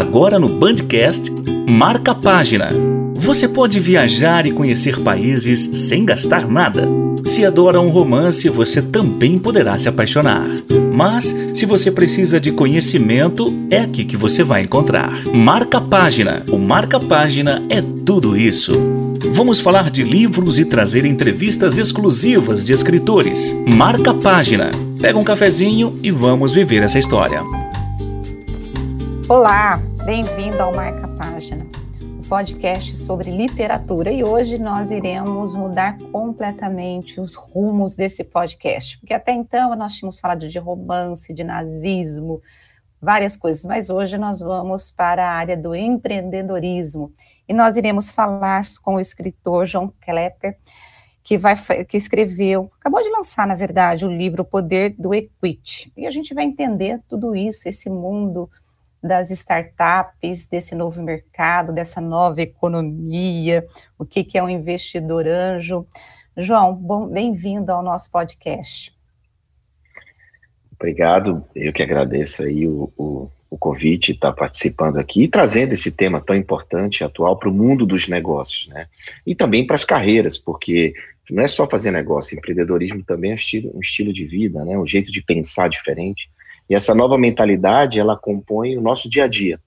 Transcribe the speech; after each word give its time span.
Agora 0.00 0.38
no 0.38 0.48
Bandcast, 0.48 1.30
marca 1.68 2.14
página. 2.14 2.70
Você 3.16 3.46
pode 3.46 3.78
viajar 3.78 4.46
e 4.46 4.50
conhecer 4.50 4.98
países 5.00 5.60
sem 5.74 6.06
gastar 6.06 6.48
nada. 6.48 6.88
Se 7.26 7.44
adora 7.44 7.78
um 7.78 7.90
romance, 7.90 8.48
você 8.48 8.80
também 8.80 9.38
poderá 9.38 9.76
se 9.76 9.90
apaixonar. 9.90 10.48
Mas, 10.90 11.36
se 11.52 11.66
você 11.66 11.90
precisa 11.90 12.40
de 12.40 12.50
conhecimento, 12.50 13.52
é 13.68 13.80
aqui 13.80 14.06
que 14.06 14.16
você 14.16 14.42
vai 14.42 14.62
encontrar. 14.62 15.22
Marca 15.34 15.78
página. 15.78 16.44
O 16.50 16.56
Marca 16.56 16.98
Página 16.98 17.62
é 17.68 17.82
tudo 17.82 18.38
isso. 18.38 18.72
Vamos 19.34 19.60
falar 19.60 19.90
de 19.90 20.02
livros 20.02 20.58
e 20.58 20.64
trazer 20.64 21.04
entrevistas 21.04 21.76
exclusivas 21.76 22.64
de 22.64 22.72
escritores. 22.72 23.54
Marca 23.68 24.14
página. 24.14 24.70
Pega 24.98 25.18
um 25.18 25.24
cafezinho 25.24 25.92
e 26.02 26.10
vamos 26.10 26.52
viver 26.52 26.82
essa 26.82 26.98
história. 26.98 27.42
Olá, 29.30 29.76
bem-vindo 30.04 30.60
ao 30.60 30.74
Marca 30.74 31.06
Página, 31.06 31.64
o 32.02 32.04
um 32.04 32.22
podcast 32.22 32.96
sobre 32.96 33.30
literatura. 33.30 34.10
E 34.10 34.24
hoje 34.24 34.58
nós 34.58 34.90
iremos 34.90 35.54
mudar 35.54 35.96
completamente 36.10 37.20
os 37.20 37.36
rumos 37.36 37.94
desse 37.94 38.24
podcast, 38.24 38.98
porque 38.98 39.14
até 39.14 39.30
então 39.30 39.76
nós 39.76 39.92
tínhamos 39.92 40.18
falado 40.18 40.48
de 40.48 40.58
romance, 40.58 41.32
de 41.32 41.44
nazismo, 41.44 42.42
várias 43.00 43.36
coisas, 43.36 43.64
mas 43.64 43.88
hoje 43.88 44.18
nós 44.18 44.40
vamos 44.40 44.90
para 44.90 45.24
a 45.24 45.32
área 45.32 45.56
do 45.56 45.76
empreendedorismo 45.76 47.12
e 47.48 47.54
nós 47.54 47.76
iremos 47.76 48.10
falar 48.10 48.62
com 48.82 48.96
o 48.96 49.00
escritor 49.00 49.64
João 49.64 49.94
Klepper, 50.00 50.58
que, 51.22 51.38
vai, 51.38 51.54
que 51.84 51.96
escreveu, 51.96 52.68
acabou 52.80 53.00
de 53.00 53.08
lançar, 53.10 53.46
na 53.46 53.54
verdade, 53.54 54.04
o 54.04 54.10
livro 54.10 54.42
O 54.42 54.44
Poder 54.44 54.96
do 54.98 55.14
Equity. 55.14 55.92
E 55.96 56.04
a 56.04 56.10
gente 56.10 56.34
vai 56.34 56.42
entender 56.42 57.00
tudo 57.08 57.36
isso, 57.36 57.68
esse 57.68 57.88
mundo 57.88 58.50
das 59.02 59.30
startups, 59.30 60.46
desse 60.46 60.74
novo 60.74 61.02
mercado, 61.02 61.72
dessa 61.72 62.00
nova 62.00 62.42
economia, 62.42 63.66
o 63.98 64.04
que, 64.04 64.22
que 64.22 64.36
é 64.36 64.42
um 64.42 64.48
investidor 64.48 65.26
anjo. 65.26 65.86
João, 66.36 66.76
bem-vindo 67.10 67.72
ao 67.72 67.82
nosso 67.82 68.10
podcast. 68.10 68.94
Obrigado, 70.78 71.44
eu 71.54 71.72
que 71.72 71.82
agradeço 71.82 72.42
aí 72.42 72.66
o, 72.66 72.90
o, 72.96 73.30
o 73.50 73.58
convite, 73.58 74.12
estar 74.12 74.30
tá 74.30 74.36
participando 74.36 74.98
aqui 74.98 75.24
e 75.24 75.28
trazendo 75.28 75.72
esse 75.72 75.94
tema 75.94 76.20
tão 76.20 76.36
importante, 76.36 77.04
atual, 77.04 77.38
para 77.38 77.50
o 77.50 77.52
mundo 77.52 77.84
dos 77.84 78.08
negócios, 78.08 78.68
né? 78.68 78.86
E 79.26 79.34
também 79.34 79.66
para 79.66 79.76
as 79.76 79.84
carreiras, 79.84 80.38
porque 80.38 80.94
não 81.30 81.42
é 81.42 81.46
só 81.46 81.68
fazer 81.68 81.90
negócio, 81.90 82.36
empreendedorismo 82.36 83.02
também 83.02 83.30
é 83.30 83.34
um 83.34 83.36
estilo, 83.36 83.70
um 83.74 83.80
estilo 83.80 84.12
de 84.12 84.24
vida, 84.24 84.64
né? 84.64 84.78
Um 84.78 84.86
jeito 84.86 85.12
de 85.12 85.22
pensar 85.22 85.68
diferente. 85.68 86.30
E 86.70 86.74
essa 86.76 86.94
nova 86.94 87.18
mentalidade, 87.18 87.98
ela 87.98 88.16
compõe 88.16 88.76
o 88.76 88.80
nosso 88.80 89.10
dia 89.10 89.24
a 89.24 89.26
dia. 89.26 89.58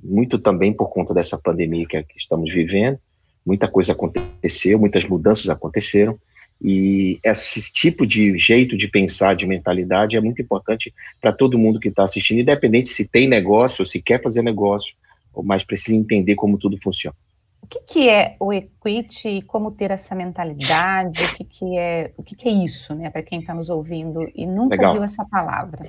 Muito 0.00 0.38
também 0.38 0.72
por 0.72 0.88
conta 0.88 1.12
dessa 1.12 1.36
pandemia 1.36 1.84
que 1.88 2.04
estamos 2.16 2.54
vivendo. 2.54 3.00
Muita 3.44 3.66
coisa 3.66 3.92
aconteceu, 3.92 4.78
muitas 4.78 5.04
mudanças 5.04 5.48
aconteceram. 5.48 6.16
E 6.62 7.18
esse 7.24 7.72
tipo 7.72 8.06
de 8.06 8.38
jeito 8.38 8.76
de 8.76 8.86
pensar, 8.86 9.34
de 9.34 9.44
mentalidade, 9.44 10.16
é 10.16 10.20
muito 10.20 10.40
importante 10.40 10.94
para 11.20 11.32
todo 11.32 11.58
mundo 11.58 11.80
que 11.80 11.88
está 11.88 12.04
assistindo, 12.04 12.40
independente 12.40 12.90
se 12.90 13.10
tem 13.10 13.28
negócio 13.28 13.82
ou 13.82 13.86
se 13.86 14.00
quer 14.00 14.22
fazer 14.22 14.42
negócio, 14.42 14.94
ou 15.34 15.42
mais 15.42 15.64
precisa 15.64 15.98
entender 15.98 16.36
como 16.36 16.58
tudo 16.58 16.78
funciona. 16.80 17.16
O 17.60 17.66
que, 17.66 17.80
que 17.80 18.08
é 18.08 18.36
o 18.38 18.52
equity 18.52 19.28
e 19.28 19.42
como 19.42 19.72
ter 19.72 19.90
essa 19.90 20.14
mentalidade? 20.14 21.20
O 21.24 21.36
que, 21.38 21.44
que 21.44 21.76
é 21.76 22.12
o 22.16 22.22
que, 22.22 22.36
que 22.36 22.48
é 22.48 22.52
isso, 22.52 22.94
né, 22.94 23.10
para 23.10 23.24
quem 23.24 23.40
está 23.40 23.52
nos 23.52 23.68
ouvindo 23.68 24.30
e 24.32 24.46
nunca 24.46 24.76
Legal. 24.76 24.90
ouviu 24.92 25.02
essa 25.02 25.24
palavra? 25.28 25.82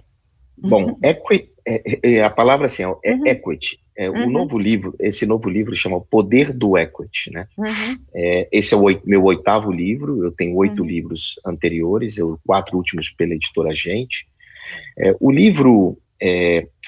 Bom, 0.57 0.85
uhum. 0.85 0.99
equity, 1.03 1.49
é, 1.67 1.81
é, 1.85 2.11
é, 2.13 2.23
a 2.23 2.29
palavra 2.29 2.65
assim, 2.65 2.83
é 2.83 3.13
uhum. 3.13 3.27
equity. 3.27 3.79
É, 3.95 4.09
uhum. 4.09 4.27
O 4.27 4.29
novo 4.29 4.57
livro, 4.57 4.95
esse 4.99 5.25
novo 5.25 5.49
livro 5.49 5.75
chama 5.75 5.97
O 5.97 6.01
Poder 6.01 6.53
do 6.53 6.77
Equity, 6.77 7.31
né? 7.31 7.47
Uhum. 7.57 7.97
É, 8.15 8.47
esse 8.51 8.73
é 8.73 8.77
o 8.77 8.85
meu 9.05 9.23
oitavo 9.23 9.71
livro, 9.71 10.23
eu 10.23 10.31
tenho 10.31 10.55
oito 10.55 10.81
uhum. 10.81 10.87
livros 10.87 11.39
anteriores, 11.45 12.17
eu, 12.17 12.39
quatro 12.45 12.77
últimos 12.77 13.09
pela 13.09 13.33
editora 13.33 13.73
Gente. 13.73 14.27
É, 14.97 15.15
o 15.19 15.31
livro, 15.31 15.97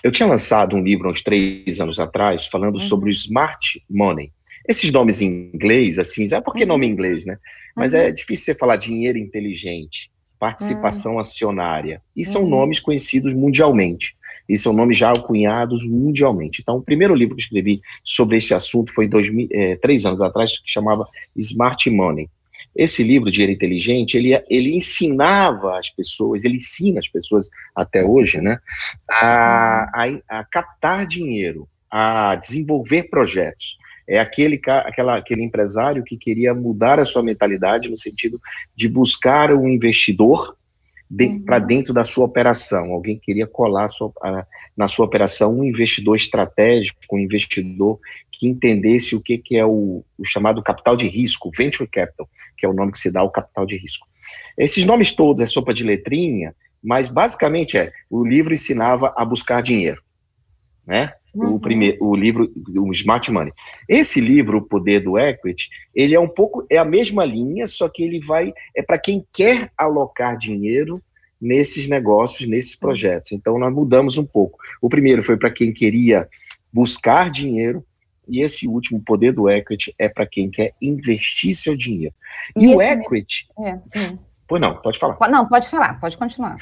eu 0.04 0.12
tinha 0.12 0.28
lançado 0.28 0.76
um 0.76 0.84
livro 0.84 1.10
uns 1.10 1.24
três 1.24 1.80
anos 1.80 2.00
atrás, 2.00 2.46
falando 2.48 2.74
uhum. 2.74 2.80
sobre 2.80 3.10
o 3.10 3.12
Smart 3.12 3.84
Money. 3.90 4.32
Esses 4.68 4.92
nomes 4.92 5.22
em 5.22 5.52
inglês, 5.54 5.98
assim, 5.98 6.28
é 6.32 6.42
porque 6.42 6.66
nome 6.66 6.86
em 6.86 6.92
inglês, 6.92 7.26
né? 7.26 7.38
Mas 7.76 7.94
é 7.94 8.12
difícil 8.12 8.46
você 8.46 8.56
falar 8.56 8.76
dinheiro 8.76 9.18
inteligente 9.18 10.12
participação 10.40 11.16
hum. 11.16 11.20
acionária. 11.20 12.02
E 12.16 12.26
são 12.26 12.44
uhum. 12.44 12.50
nomes 12.50 12.80
conhecidos 12.80 13.34
mundialmente. 13.34 14.16
E 14.48 14.58
são 14.58 14.74
nomes 14.74 14.98
já 14.98 15.14
cunhados 15.14 15.88
mundialmente. 15.88 16.62
Então, 16.62 16.78
o 16.78 16.82
primeiro 16.82 17.14
livro 17.14 17.36
que 17.36 17.44
escrevi 17.44 17.82
sobre 18.04 18.38
esse 18.38 18.54
assunto 18.54 18.92
foi 18.92 19.08
dois, 19.08 19.30
é, 19.52 19.76
três 19.76 20.06
anos 20.06 20.22
atrás, 20.22 20.58
que 20.58 20.72
chamava 20.72 21.06
Smart 21.36 21.88
Money. 21.90 22.30
Esse 22.76 23.04
livro, 23.04 23.30
Dinheiro 23.30 23.52
Inteligente, 23.54 24.16
ele, 24.16 24.42
ele 24.50 24.76
ensinava 24.76 25.78
as 25.78 25.90
pessoas, 25.90 26.46
ele 26.46 26.56
ensina 26.56 27.00
as 27.00 27.08
pessoas 27.08 27.50
até 27.76 28.04
hoje, 28.04 28.40
né, 28.40 28.58
a, 29.10 29.84
a, 29.94 30.40
a 30.40 30.44
captar 30.46 31.06
dinheiro, 31.06 31.68
a 31.92 32.36
desenvolver 32.36 33.04
projetos 33.10 33.78
é 34.10 34.20
aquele, 34.20 34.60
aquela, 34.66 35.18
aquele 35.18 35.44
empresário 35.44 36.04
que 36.04 36.18
queria 36.18 36.52
mudar 36.52 37.00
a 37.00 37.06
sua 37.06 37.22
mentalidade 37.22 37.92
no 37.92 37.98
sentido 37.98 38.42
de 38.76 38.90
buscar 38.90 39.54
um 39.54 39.70
investidor 39.70 40.58
de, 41.08 41.26
uhum. 41.26 41.44
para 41.44 41.60
dentro 41.60 41.94
da 41.94 42.04
sua 42.04 42.26
operação. 42.26 42.92
Alguém 42.92 43.20
queria 43.20 43.46
colar 43.46 43.88
sua, 43.88 44.12
a, 44.24 44.46
na 44.76 44.88
sua 44.88 45.06
operação 45.06 45.60
um 45.60 45.64
investidor 45.64 46.16
estratégico, 46.16 47.00
um 47.12 47.20
investidor 47.20 48.00
que 48.32 48.48
entendesse 48.48 49.16
o 49.16 49.22
que, 49.22 49.38
que 49.38 49.58
é 49.58 49.66
o, 49.66 50.04
o 50.18 50.26
chamado 50.26 50.64
capital 50.64 50.96
de 50.96 51.08
risco, 51.08 51.52
venture 51.56 51.88
capital, 51.88 52.28
que 52.58 52.66
é 52.66 52.70
o 52.70 52.74
nome 52.74 52.92
que 52.92 52.98
se 52.98 53.12
dá 53.12 53.20
ao 53.20 53.32
capital 53.32 53.66
de 53.66 53.78
risco. 53.78 54.08
Esses 54.58 54.86
nomes 54.86 55.16
todos 55.16 55.44
é 55.44 55.46
sopa 55.46 55.72
de 55.72 55.84
letrinha, 55.84 56.56
mas 56.82 57.10
basicamente 57.10 57.78
é, 57.78 57.92
o 58.10 58.26
livro 58.26 58.54
ensinava 58.54 59.14
a 59.16 59.24
buscar 59.24 59.62
dinheiro, 59.62 60.02
né? 60.88 61.14
Uhum. 61.34 61.56
O, 61.56 61.60
primeiro, 61.60 61.98
o 62.04 62.16
livro, 62.16 62.52
o 62.78 62.92
Smart 62.92 63.32
Money. 63.32 63.54
Esse 63.88 64.20
livro, 64.20 64.58
O 64.58 64.62
Poder 64.62 65.02
do 65.02 65.18
Equity, 65.18 65.70
ele 65.94 66.16
é 66.16 66.20
um 66.20 66.28
pouco, 66.28 66.66
é 66.70 66.78
a 66.78 66.86
mesma 66.86 67.24
linha, 67.26 67.68
só 67.68 67.88
que 67.88 68.04
ele 68.04 68.20
vai, 68.20 68.54
é 68.76 68.82
para 68.82 68.98
quem 68.98 69.26
quer 69.32 69.72
alocar 69.78 70.38
dinheiro 70.38 70.96
nesses 71.40 71.88
negócios, 71.88 72.50
nesses 72.50 72.74
uhum. 72.74 72.80
projetos. 72.80 73.32
Então, 73.32 73.58
nós 73.58 73.74
mudamos 73.74 74.18
um 74.18 74.26
pouco. 74.26 74.58
O 74.82 74.90
primeiro 74.90 75.24
foi 75.24 75.38
para 75.38 75.52
quem 75.52 75.72
queria 75.72 76.28
buscar 76.72 77.30
dinheiro, 77.30 77.86
e 78.28 78.42
esse 78.42 78.68
último, 78.68 79.02
Poder 79.04 79.32
do 79.32 79.50
Equity, 79.50 79.94
é 79.98 80.08
para 80.08 80.26
quem 80.26 80.50
quer 80.50 80.74
investir 80.82 81.56
seu 81.56 81.76
dinheiro. 81.76 82.14
E, 82.56 82.66
e 82.66 82.76
o 82.76 82.82
equity... 82.82 83.48
É, 83.60 83.80
Pois 84.50 84.60
não, 84.60 84.76
pode 84.82 84.98
falar. 84.98 85.16
Não, 85.30 85.48
pode 85.48 85.70
falar, 85.70 86.00
pode 86.00 86.18
continuar. 86.18 86.58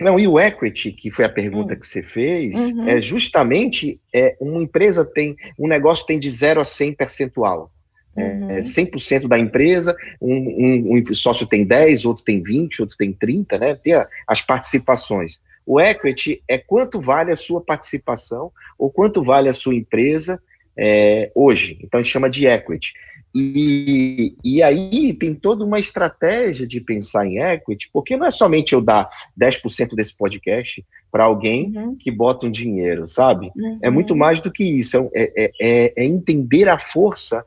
Não, 0.00 0.18
e 0.18 0.26
o 0.26 0.40
equity, 0.40 0.92
que 0.92 1.10
foi 1.10 1.24
a 1.24 1.28
pergunta 1.28 1.74
hum. 1.74 1.78
que 1.78 1.86
você 1.86 2.02
fez, 2.02 2.54
uhum. 2.76 2.88
é 2.88 3.00
justamente 3.00 4.00
é, 4.14 4.36
uma 4.40 4.62
empresa 4.62 5.04
tem, 5.04 5.36
um 5.58 5.68
negócio 5.68 6.06
tem 6.06 6.18
de 6.18 6.30
0 6.30 6.60
a 6.60 6.64
100 6.64 6.94
percentual. 6.94 7.70
É, 8.16 8.22
uhum. 8.22 8.50
É, 8.50 8.58
100% 8.58 9.28
da 9.28 9.38
empresa, 9.38 9.96
um, 10.20 10.34
um, 10.34 10.96
um, 10.96 11.14
sócio 11.14 11.46
tem 11.46 11.64
10, 11.64 12.04
outro 12.04 12.24
tem 12.24 12.42
20, 12.42 12.80
outro 12.80 12.96
tem 12.96 13.12
30, 13.12 13.58
né? 13.58 13.74
Tem 13.74 13.94
as 14.26 14.42
participações. 14.42 15.40
O 15.64 15.80
equity 15.80 16.42
é 16.48 16.58
quanto 16.58 17.00
vale 17.00 17.30
a 17.30 17.36
sua 17.36 17.62
participação 17.62 18.50
ou 18.78 18.90
quanto 18.90 19.22
vale 19.22 19.48
a 19.48 19.54
sua 19.54 19.74
empresa 19.74 20.42
é, 20.80 21.30
hoje. 21.34 21.78
Então, 21.82 22.00
a 22.00 22.02
gente 22.02 22.12
chama 22.12 22.30
de 22.30 22.46
equity. 22.46 22.94
E, 23.34 24.34
e 24.42 24.62
aí 24.62 25.12
tem 25.12 25.34
toda 25.34 25.64
uma 25.64 25.78
estratégia 25.78 26.66
de 26.66 26.80
pensar 26.80 27.26
em 27.26 27.38
equity, 27.38 27.90
porque 27.92 28.16
não 28.16 28.26
é 28.26 28.30
somente 28.30 28.72
eu 28.72 28.80
dar 28.80 29.08
10% 29.40 29.94
desse 29.94 30.16
podcast 30.16 30.84
para 31.12 31.24
alguém 31.24 31.72
uhum. 31.76 31.96
que 31.96 32.10
bota 32.10 32.46
um 32.46 32.50
dinheiro, 32.50 33.06
sabe? 33.06 33.48
É 33.56 33.60
uhum. 33.60 33.78
É 33.82 33.90
muito 33.90 34.16
mais 34.16 34.40
do 34.40 34.50
que 34.50 34.64
isso, 34.64 35.10
é, 35.14 35.32
é, 35.36 35.52
é, 35.60 35.92
é 35.96 36.04
entender 36.04 36.68
a 36.68 36.78
força 36.78 37.44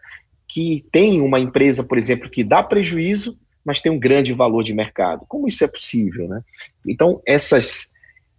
que 0.48 0.86
tem 0.92 1.20
uma 1.20 1.40
empresa, 1.40 1.84
por 1.84 1.98
exemplo, 1.98 2.30
que 2.30 2.44
dá 2.44 2.62
prejuízo, 2.62 3.38
mas 3.66 3.82
tem 3.82 3.92
um 3.92 4.00
grande 4.00 4.34
valor 4.34 4.64
de 4.64 4.74
mercado. 4.74 5.26
Como 5.28 5.48
isso 5.48 5.64
é 5.64 5.68
possível, 5.68 6.28
né? 6.28 6.42
Então, 6.86 7.22
essas 7.26 7.93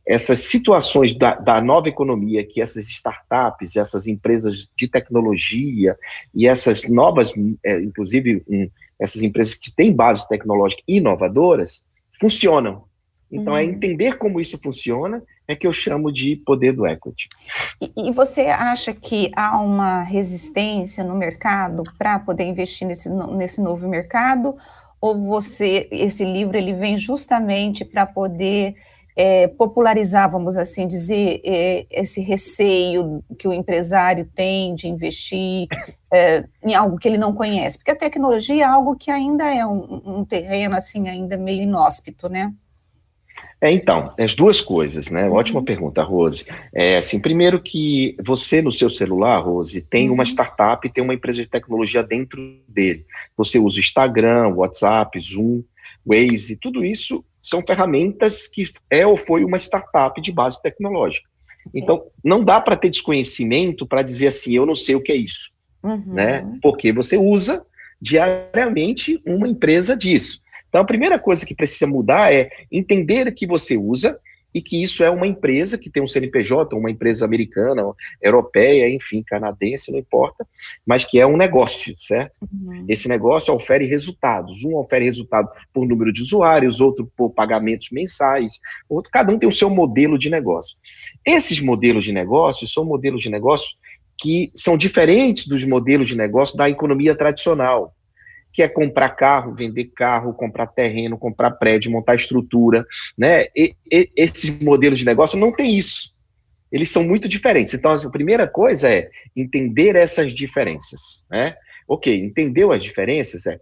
essas 0.06 0.40
situações 0.40 1.16
da, 1.16 1.34
da, 1.34 1.60
nova 1.60 1.88
economia 1.88 2.46
que 2.46 2.60
essas 2.60 2.88
startups, 2.88 3.76
essas 3.76 4.06
empresas 4.06 4.70
de 4.76 4.86
tecnologia 4.86 5.96
e 6.34 6.46
essas 6.46 6.88
novas, 6.88 7.32
é, 7.64 7.80
inclusive 7.80 8.42
um, 8.48 8.68
essas 8.98 9.22
empresas 9.22 9.54
que 9.54 9.74
têm 9.74 9.92
base 9.92 10.28
tecnológica 10.28 10.82
inovadoras, 10.86 11.82
funcionam. 12.20 12.84
Então, 13.30 13.56
é 13.56 13.62
uhum. 13.62 13.68
é 13.68 13.72
entender 13.72 14.16
como 14.18 14.40
isso 14.40 14.58
funciona 14.58 15.22
é 15.46 15.54
que 15.54 15.66
eu 15.66 15.72
chamo 15.72 16.10
de 16.12 16.36
poder 16.36 16.72
do 16.72 16.86
equity. 16.86 17.28
E, 17.80 18.08
e 18.08 18.12
você 18.12 18.42
acha 18.42 18.94
que 18.94 19.30
há 19.36 19.60
uma 19.60 20.02
resistência 20.02 21.04
no 21.04 21.14
mercado 21.14 21.82
para 21.98 22.18
poder 22.18 22.44
investir 22.44 22.86
nesse, 22.86 23.10
nesse 23.10 23.60
novo 23.60 23.88
mercado? 23.88 24.56
Ou 25.00 25.18
você, 25.18 25.86
esse 25.90 26.24
livro, 26.24 26.56
ele 26.56 26.72
vem 26.72 26.96
justamente 26.96 27.84
para 27.84 28.06
poder 28.06 28.74
é, 29.16 29.46
popularizar, 29.46 30.30
vamos 30.30 30.56
assim 30.56 30.88
dizer, 30.88 31.40
é, 31.44 31.86
esse 31.90 32.20
receio 32.20 33.22
que 33.38 33.46
o 33.46 33.52
empresário 33.52 34.28
tem 34.34 34.74
de 34.74 34.88
investir 34.88 35.68
é, 36.12 36.44
em 36.64 36.74
algo 36.74 36.98
que 36.98 37.08
ele 37.08 37.18
não 37.18 37.32
conhece? 37.32 37.78
Porque 37.78 37.92
a 37.92 37.96
tecnologia 37.96 38.64
é 38.64 38.66
algo 38.66 38.96
que 38.96 39.10
ainda 39.10 39.44
é 39.54 39.64
um, 39.64 40.02
um 40.04 40.24
terreno 40.24 40.74
assim 40.74 41.08
ainda 41.08 41.36
meio 41.36 41.62
inóspito, 41.62 42.28
né? 42.28 42.52
É, 43.60 43.70
então, 43.72 44.12
as 44.18 44.34
duas 44.34 44.60
coisas, 44.60 45.10
né? 45.10 45.28
Ótima 45.28 45.60
uhum. 45.60 45.64
pergunta, 45.64 46.02
Rose. 46.02 46.44
É, 46.72 46.98
assim, 46.98 47.20
primeiro 47.20 47.60
que 47.62 48.16
você 48.22 48.60
no 48.60 48.70
seu 48.70 48.90
celular, 48.90 49.38
Rose, 49.40 49.80
tem 49.82 50.08
uhum. 50.08 50.14
uma 50.14 50.24
startup, 50.24 50.88
tem 50.88 51.02
uma 51.02 51.14
empresa 51.14 51.42
de 51.42 51.48
tecnologia 51.48 52.02
dentro 52.02 52.40
dele. 52.68 53.06
Você 53.36 53.58
usa 53.58 53.80
Instagram, 53.80 54.48
WhatsApp, 54.48 55.18
Zoom, 55.18 55.62
Waze, 56.06 56.58
tudo 56.60 56.84
isso 56.84 57.24
são 57.44 57.60
ferramentas 57.60 58.46
que 58.48 58.66
é 58.88 59.06
ou 59.06 59.18
foi 59.18 59.44
uma 59.44 59.58
startup 59.58 60.18
de 60.18 60.32
base 60.32 60.62
tecnológica. 60.62 61.28
Então, 61.74 62.06
não 62.24 62.42
dá 62.42 62.58
para 62.58 62.74
ter 62.74 62.88
desconhecimento 62.88 63.86
para 63.86 64.02
dizer 64.02 64.28
assim, 64.28 64.54
eu 64.54 64.64
não 64.64 64.74
sei 64.74 64.94
o 64.94 65.02
que 65.02 65.12
é 65.12 65.16
isso, 65.16 65.52
uhum. 65.82 66.02
né? 66.06 66.58
Porque 66.62 66.90
você 66.90 67.18
usa 67.18 67.62
diariamente 68.00 69.20
uma 69.26 69.46
empresa 69.46 69.94
disso. 69.94 70.42
Então, 70.70 70.80
a 70.80 70.86
primeira 70.86 71.18
coisa 71.18 71.44
que 71.44 71.54
precisa 71.54 71.86
mudar 71.86 72.32
é 72.32 72.48
entender 72.72 73.30
que 73.32 73.46
você 73.46 73.76
usa 73.76 74.18
e 74.54 74.62
que 74.62 74.80
isso 74.80 75.02
é 75.02 75.10
uma 75.10 75.26
empresa 75.26 75.76
que 75.76 75.90
tem 75.90 76.02
um 76.02 76.06
CNPJ, 76.06 76.76
uma 76.76 76.90
empresa 76.90 77.24
americana, 77.24 77.82
europeia, 78.22 78.88
enfim, 78.88 79.22
canadense, 79.26 79.90
não 79.90 79.98
importa, 79.98 80.46
mas 80.86 81.04
que 81.04 81.18
é 81.18 81.26
um 81.26 81.36
negócio, 81.36 81.92
certo? 81.98 82.38
Uhum. 82.42 82.84
Esse 82.88 83.08
negócio 83.08 83.52
ofere 83.52 83.86
resultados. 83.86 84.62
Um 84.64 84.76
ofere 84.76 85.04
resultado 85.04 85.48
por 85.72 85.86
número 85.86 86.12
de 86.12 86.22
usuários, 86.22 86.80
outro 86.80 87.10
por 87.16 87.30
pagamentos 87.30 87.88
mensais, 87.90 88.60
outro, 88.88 89.10
cada 89.10 89.32
um 89.32 89.38
tem 89.38 89.48
o 89.48 89.52
seu 89.52 89.68
modelo 89.68 90.16
de 90.16 90.30
negócio. 90.30 90.76
Esses 91.24 91.58
modelos 91.60 92.04
de 92.04 92.12
negócio 92.12 92.66
são 92.68 92.84
modelos 92.84 93.22
de 93.22 93.30
negócio 93.30 93.76
que 94.16 94.52
são 94.54 94.78
diferentes 94.78 95.48
dos 95.48 95.64
modelos 95.64 96.06
de 96.06 96.16
negócio 96.16 96.56
da 96.56 96.70
economia 96.70 97.16
tradicional 97.16 97.92
que 98.54 98.62
é 98.62 98.68
comprar 98.68 99.10
carro, 99.10 99.52
vender 99.52 99.86
carro, 99.86 100.32
comprar 100.32 100.68
terreno, 100.68 101.18
comprar 101.18 101.50
prédio, 101.50 101.90
montar 101.90 102.14
estrutura, 102.14 102.86
né? 103.18 103.46
E, 103.54 103.74
e, 103.92 104.08
esses 104.16 104.60
modelos 104.60 105.00
de 105.00 105.04
negócio 105.04 105.36
não 105.36 105.50
tem 105.52 105.76
isso. 105.76 106.14
Eles 106.70 106.88
são 106.88 107.02
muito 107.02 107.28
diferentes. 107.28 107.74
Então, 107.74 107.90
a 107.90 108.10
primeira 108.10 108.46
coisa 108.46 108.88
é 108.88 109.10
entender 109.36 109.96
essas 109.96 110.32
diferenças, 110.32 111.24
né? 111.28 111.56
Ok, 111.88 112.16
entendeu 112.16 112.70
as 112.70 112.82
diferenças? 112.82 113.44
É 113.46 113.58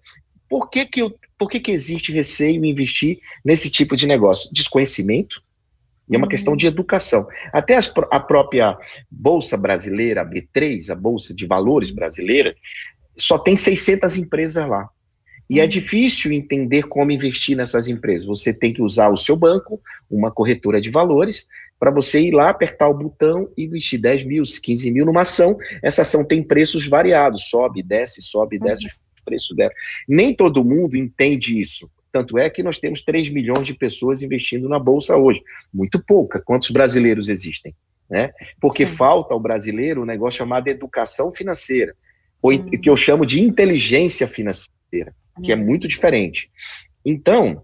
por 0.47 0.69
que 0.69 0.85
que, 0.85 1.01
eu, 1.01 1.19
por 1.39 1.49
que, 1.49 1.59
que 1.59 1.71
existe 1.71 2.13
receio 2.13 2.63
em 2.63 2.71
investir 2.71 3.21
nesse 3.43 3.71
tipo 3.71 3.97
de 3.97 4.07
negócio? 4.07 4.53
Desconhecimento, 4.53 5.43
e 6.11 6.15
é 6.15 6.19
uma 6.19 6.29
questão 6.29 6.55
de 6.55 6.67
educação. 6.67 7.27
Até 7.55 7.75
as, 7.75 7.91
a 8.11 8.21
própria 8.21 8.77
Bolsa 9.11 9.57
Brasileira, 9.57 10.21
a 10.21 10.27
B3, 10.27 10.91
a 10.91 10.95
Bolsa 10.95 11.35
de 11.35 11.47
Valores 11.47 11.91
Brasileira, 11.91 12.55
só 13.17 13.39
tem 13.39 13.57
600 13.57 14.17
empresas 14.17 14.69
lá. 14.69 14.89
E 15.49 15.61
é 15.61 15.65
hum. 15.65 15.69
difícil 15.69 16.33
entender 16.33 16.85
como 16.85 17.11
investir 17.11 17.57
nessas 17.57 17.89
empresas. 17.89 18.27
Você 18.27 18.53
tem 18.53 18.73
que 18.73 18.83
usar 18.83 19.11
o 19.11 19.17
seu 19.17 19.37
banco, 19.37 19.81
uma 20.11 20.31
corretora 20.31 20.81
de 20.81 20.91
valores, 20.91 21.47
para 21.79 21.91
você 21.91 22.21
ir 22.21 22.31
lá, 22.31 22.49
apertar 22.49 22.89
o 22.89 22.95
botão 22.95 23.51
e 23.57 23.65
investir 23.65 24.01
10 24.01 24.25
mil, 24.25 24.43
15 24.45 24.91
mil 24.91 25.05
numa 25.05 25.23
ação. 25.23 25.59
Essa 25.83 26.03
ação 26.03 26.27
tem 26.27 26.43
preços 26.43 26.89
variados, 26.89 27.49
sobe, 27.51 27.83
desce, 27.83 28.23
sobe, 28.23 28.59
desce, 28.59 28.85
uhum. 28.85 28.91
os 29.17 29.23
preços 29.25 29.57
dela. 29.57 29.73
Nem 30.09 30.35
todo 30.35 30.65
mundo 30.65 30.97
entende 30.97 31.61
isso. 31.61 31.91
Tanto 32.13 32.39
é 32.39 32.49
que 32.49 32.63
nós 32.63 32.79
temos 32.79 33.03
3 33.03 33.31
milhões 33.31 33.67
de 33.67 33.75
pessoas 33.75 34.23
investindo 34.23 34.69
na 34.69 34.79
Bolsa 34.79 35.17
hoje. 35.17 35.43
Muito 35.75 36.03
pouca. 36.05 36.41
Quantos 36.41 36.71
brasileiros 36.71 37.29
existem? 37.29 37.75
Né? 38.09 38.31
Porque 38.61 38.87
Sim. 38.87 38.95
falta 38.95 39.35
ao 39.35 39.41
brasileiro 39.41 40.03
um 40.03 40.07
negócio 40.07 40.39
chamado 40.39 40.69
educação 40.69 41.33
financeira 41.33 41.97
ou 42.43 42.53
uhum. 42.53 42.71
que 42.71 42.91
eu 42.91 42.97
chamo 42.97 43.25
de 43.25 43.41
inteligência 43.41 44.27
financeira, 44.27 45.15
que 45.43 45.53
é 45.53 45.55
uhum. 45.55 45.65
muito 45.65 45.87
diferente. 45.87 46.51
Então, 47.05 47.63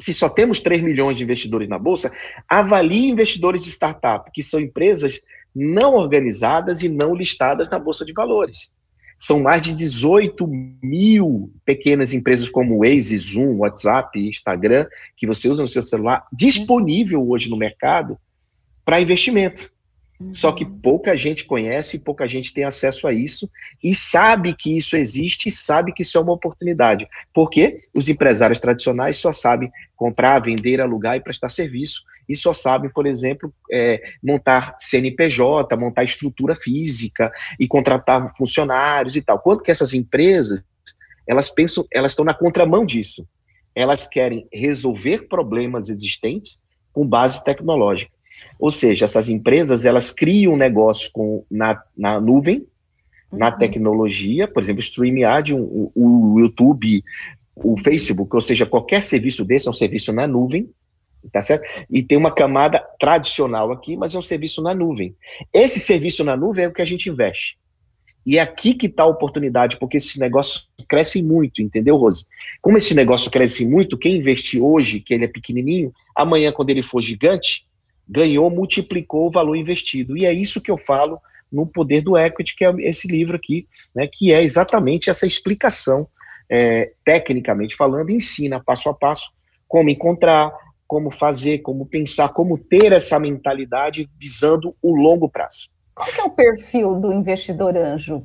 se 0.00 0.14
só 0.14 0.28
temos 0.28 0.60
3 0.60 0.82
milhões 0.82 1.16
de 1.16 1.24
investidores 1.24 1.68
na 1.68 1.78
Bolsa, 1.78 2.12
avalie 2.48 3.10
investidores 3.10 3.64
de 3.64 3.70
startup, 3.70 4.30
que 4.32 4.42
são 4.42 4.60
empresas 4.60 5.20
não 5.54 5.94
organizadas 5.94 6.82
e 6.82 6.88
não 6.88 7.14
listadas 7.14 7.68
na 7.68 7.78
Bolsa 7.78 8.04
de 8.04 8.12
Valores. 8.12 8.70
São 9.18 9.40
mais 9.40 9.62
de 9.62 9.74
18 9.74 10.46
mil 10.82 11.50
pequenas 11.64 12.12
empresas 12.12 12.50
como 12.50 12.80
Waze, 12.80 13.16
Zoom, 13.16 13.56
WhatsApp, 13.56 14.18
Instagram, 14.18 14.86
que 15.16 15.26
você 15.26 15.48
usa 15.48 15.62
no 15.62 15.68
seu 15.68 15.82
celular, 15.82 16.26
disponível 16.30 17.26
hoje 17.26 17.48
no 17.48 17.56
mercado 17.56 18.18
para 18.84 19.00
investimento. 19.00 19.70
Só 20.30 20.50
que 20.50 20.64
uhum. 20.64 20.78
pouca 20.78 21.16
gente 21.16 21.44
conhece, 21.44 22.02
pouca 22.02 22.26
gente 22.26 22.52
tem 22.52 22.64
acesso 22.64 23.06
a 23.06 23.12
isso 23.12 23.50
e 23.82 23.94
sabe 23.94 24.54
que 24.54 24.74
isso 24.74 24.96
existe 24.96 25.48
e 25.48 25.52
sabe 25.52 25.92
que 25.92 26.02
isso 26.02 26.16
é 26.16 26.20
uma 26.20 26.32
oportunidade. 26.32 27.06
Porque 27.34 27.82
os 27.94 28.08
empresários 28.08 28.58
tradicionais 28.58 29.18
só 29.18 29.32
sabem 29.32 29.70
comprar, 29.94 30.40
vender, 30.40 30.80
alugar 30.80 31.16
e 31.16 31.20
prestar 31.20 31.50
serviço 31.50 32.02
e 32.28 32.34
só 32.34 32.52
sabem, 32.54 32.90
por 32.90 33.06
exemplo, 33.06 33.52
é, 33.70 34.02
montar 34.22 34.74
CNPJ, 34.78 35.76
montar 35.76 36.04
estrutura 36.04 36.56
física 36.56 37.30
e 37.60 37.68
contratar 37.68 38.34
funcionários 38.36 39.16
e 39.16 39.22
tal. 39.22 39.38
Quanto 39.38 39.62
que 39.62 39.70
essas 39.70 39.92
empresas 39.92 40.64
elas 41.26 41.50
pensam, 41.50 41.84
elas 41.92 42.12
estão 42.12 42.24
na 42.24 42.34
contramão 42.34 42.86
disso. 42.86 43.26
Elas 43.74 44.06
querem 44.06 44.48
resolver 44.52 45.28
problemas 45.28 45.88
existentes 45.88 46.62
com 46.92 47.06
base 47.06 47.44
tecnológica. 47.44 48.15
Ou 48.58 48.70
seja, 48.70 49.04
essas 49.04 49.28
empresas 49.28 49.84
elas 49.84 50.10
criam 50.10 50.54
um 50.54 50.56
negócio 50.56 51.10
com, 51.12 51.44
na, 51.50 51.82
na 51.96 52.20
nuvem, 52.20 52.66
na 53.32 53.50
uhum. 53.50 53.58
tecnologia, 53.58 54.48
por 54.48 54.62
exemplo, 54.62 54.80
StreamYard, 54.80 55.54
o, 55.54 55.90
o 55.94 56.40
YouTube, 56.40 57.02
o 57.54 57.76
Facebook, 57.78 58.34
ou 58.34 58.40
seja, 58.40 58.66
qualquer 58.66 59.02
serviço 59.02 59.44
desse 59.44 59.66
é 59.66 59.70
um 59.70 59.74
serviço 59.74 60.12
na 60.12 60.26
nuvem, 60.26 60.70
tá 61.32 61.40
certo? 61.40 61.64
E 61.90 62.02
tem 62.02 62.16
uma 62.16 62.32
camada 62.32 62.78
tradicional 63.00 63.72
aqui, 63.72 63.96
mas 63.96 64.14
é 64.14 64.18
um 64.18 64.22
serviço 64.22 64.62
na 64.62 64.74
nuvem. 64.74 65.14
Esse 65.52 65.80
serviço 65.80 66.22
na 66.22 66.36
nuvem 66.36 66.64
é 66.64 66.68
o 66.68 66.72
que 66.72 66.82
a 66.82 66.86
gente 66.86 67.08
investe. 67.08 67.58
E 68.26 68.38
é 68.38 68.40
aqui 68.40 68.74
que 68.74 68.86
está 68.86 69.04
a 69.04 69.06
oportunidade, 69.06 69.78
porque 69.78 69.98
esse 69.98 70.18
negócio 70.18 70.62
cresce 70.88 71.22
muito, 71.22 71.62
entendeu, 71.62 71.96
Rose? 71.96 72.24
Como 72.60 72.76
esse 72.76 72.92
negócio 72.94 73.30
cresce 73.30 73.64
muito, 73.64 73.96
quem 73.96 74.16
investir 74.16 74.60
hoje, 74.60 74.98
que 74.98 75.14
ele 75.14 75.24
é 75.24 75.28
pequenininho, 75.28 75.92
amanhã, 76.14 76.50
quando 76.50 76.70
ele 76.70 76.82
for 76.82 77.00
gigante, 77.00 77.66
ganhou, 78.08 78.48
multiplicou 78.50 79.26
o 79.26 79.30
valor 79.30 79.56
investido. 79.56 80.16
E 80.16 80.26
é 80.26 80.32
isso 80.32 80.62
que 80.62 80.70
eu 80.70 80.78
falo 80.78 81.20
no 81.50 81.66
Poder 81.66 82.02
do 82.02 82.16
Equity, 82.16 82.56
que 82.56 82.64
é 82.64 82.72
esse 82.80 83.08
livro 83.08 83.36
aqui, 83.36 83.66
né, 83.94 84.08
que 84.10 84.32
é 84.32 84.42
exatamente 84.42 85.10
essa 85.10 85.26
explicação, 85.26 86.06
é, 86.48 86.92
tecnicamente 87.04 87.74
falando, 87.74 88.10
ensina 88.10 88.62
passo 88.62 88.88
a 88.88 88.94
passo 88.94 89.32
como 89.68 89.90
encontrar, 89.90 90.52
como 90.86 91.10
fazer, 91.10 91.58
como 91.58 91.86
pensar, 91.86 92.28
como 92.28 92.56
ter 92.56 92.92
essa 92.92 93.18
mentalidade 93.18 94.08
visando 94.18 94.74
o 94.80 94.94
longo 94.94 95.28
prazo. 95.28 95.68
Qual 95.94 96.08
é 96.18 96.22
o 96.22 96.30
perfil 96.30 96.94
do 96.94 97.12
investidor 97.12 97.76
anjo? 97.76 98.24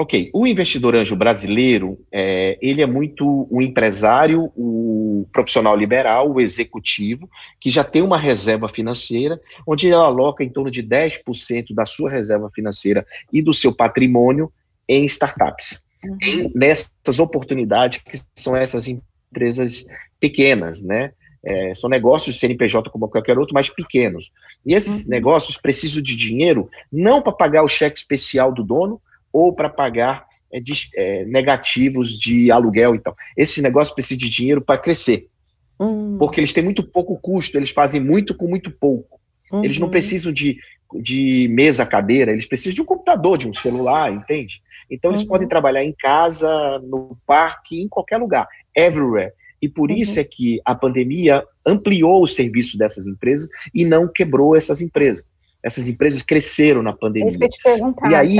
Ok, 0.00 0.30
o 0.32 0.46
investidor 0.46 0.94
anjo 0.94 1.16
brasileiro, 1.16 1.98
é, 2.12 2.56
ele 2.62 2.80
é 2.80 2.86
muito 2.86 3.48
o 3.50 3.60
empresário, 3.60 4.52
o 4.54 5.26
profissional 5.32 5.76
liberal, 5.76 6.30
o 6.30 6.40
executivo, 6.40 7.28
que 7.58 7.68
já 7.68 7.82
tem 7.82 8.00
uma 8.00 8.16
reserva 8.16 8.68
financeira, 8.68 9.40
onde 9.66 9.88
ele 9.88 9.96
aloca 9.96 10.44
em 10.44 10.48
torno 10.48 10.70
de 10.70 10.84
10% 10.84 11.74
da 11.74 11.84
sua 11.84 12.08
reserva 12.08 12.48
financeira 12.54 13.04
e 13.32 13.42
do 13.42 13.52
seu 13.52 13.74
patrimônio 13.74 14.52
em 14.88 15.04
startups. 15.04 15.82
Uhum. 16.04 16.52
Nessas 16.54 17.18
oportunidades 17.18 17.98
que 17.98 18.20
são 18.36 18.56
essas 18.56 18.86
empresas 18.86 19.84
pequenas, 20.20 20.80
né? 20.80 21.10
É, 21.42 21.74
são 21.74 21.90
negócios 21.90 22.38
CNPJ 22.38 22.88
como 22.90 23.08
qualquer 23.08 23.36
outro, 23.36 23.52
mas 23.52 23.68
pequenos. 23.68 24.30
E 24.64 24.74
esses 24.74 25.06
uhum. 25.06 25.10
negócios 25.10 25.56
precisam 25.60 26.00
de 26.00 26.14
dinheiro 26.14 26.70
não 26.92 27.20
para 27.20 27.32
pagar 27.32 27.64
o 27.64 27.68
cheque 27.68 27.98
especial 27.98 28.52
do 28.52 28.62
dono, 28.62 29.02
ou 29.32 29.52
para 29.52 29.68
pagar 29.68 30.26
é, 30.52 30.60
de, 30.60 30.88
é, 30.94 31.24
negativos 31.24 32.18
de 32.18 32.50
aluguel 32.50 32.94
e 32.94 32.98
tal. 32.98 33.16
Esse 33.36 33.60
negócio 33.62 33.94
precisa 33.94 34.18
de 34.18 34.28
dinheiro 34.28 34.60
para 34.60 34.78
crescer. 34.78 35.28
Uhum. 35.78 36.16
Porque 36.18 36.40
eles 36.40 36.52
têm 36.52 36.64
muito 36.64 36.82
pouco 36.82 37.18
custo, 37.18 37.56
eles 37.56 37.70
fazem 37.70 38.00
muito 38.00 38.34
com 38.34 38.48
muito 38.48 38.70
pouco. 38.70 39.20
Uhum. 39.52 39.64
Eles 39.64 39.78
não 39.78 39.86
uhum. 39.86 39.92
precisam 39.92 40.32
de, 40.32 40.58
de 41.00 41.48
mesa, 41.50 41.86
cadeira, 41.86 42.32
eles 42.32 42.46
precisam 42.46 42.74
de 42.74 42.82
um 42.82 42.86
computador, 42.86 43.38
de 43.38 43.48
um 43.48 43.52
celular, 43.52 44.12
entende? 44.12 44.62
Então 44.90 45.10
eles 45.10 45.22
uhum. 45.22 45.28
podem 45.28 45.48
trabalhar 45.48 45.84
em 45.84 45.92
casa, 45.92 46.78
no 46.80 47.16
parque, 47.26 47.80
em 47.80 47.88
qualquer 47.88 48.16
lugar, 48.16 48.48
everywhere. 48.74 49.32
E 49.60 49.68
por 49.68 49.90
isso 49.90 50.14
uhum. 50.14 50.20
é 50.20 50.24
que 50.24 50.60
a 50.64 50.74
pandemia 50.74 51.44
ampliou 51.66 52.22
o 52.22 52.26
serviço 52.26 52.78
dessas 52.78 53.06
empresas 53.06 53.48
e 53.74 53.84
não 53.84 54.08
quebrou 54.08 54.56
essas 54.56 54.80
empresas. 54.80 55.24
Essas 55.62 55.88
empresas 55.88 56.22
cresceram 56.22 56.82
na 56.82 56.92
pandemia. 56.92 57.26
É 57.26 57.28
isso 57.28 57.38
que 57.38 57.44
eu 57.44 57.48
te 57.48 57.62
perguntar. 57.62 58.10
E 58.10 58.14
aí, 58.14 58.38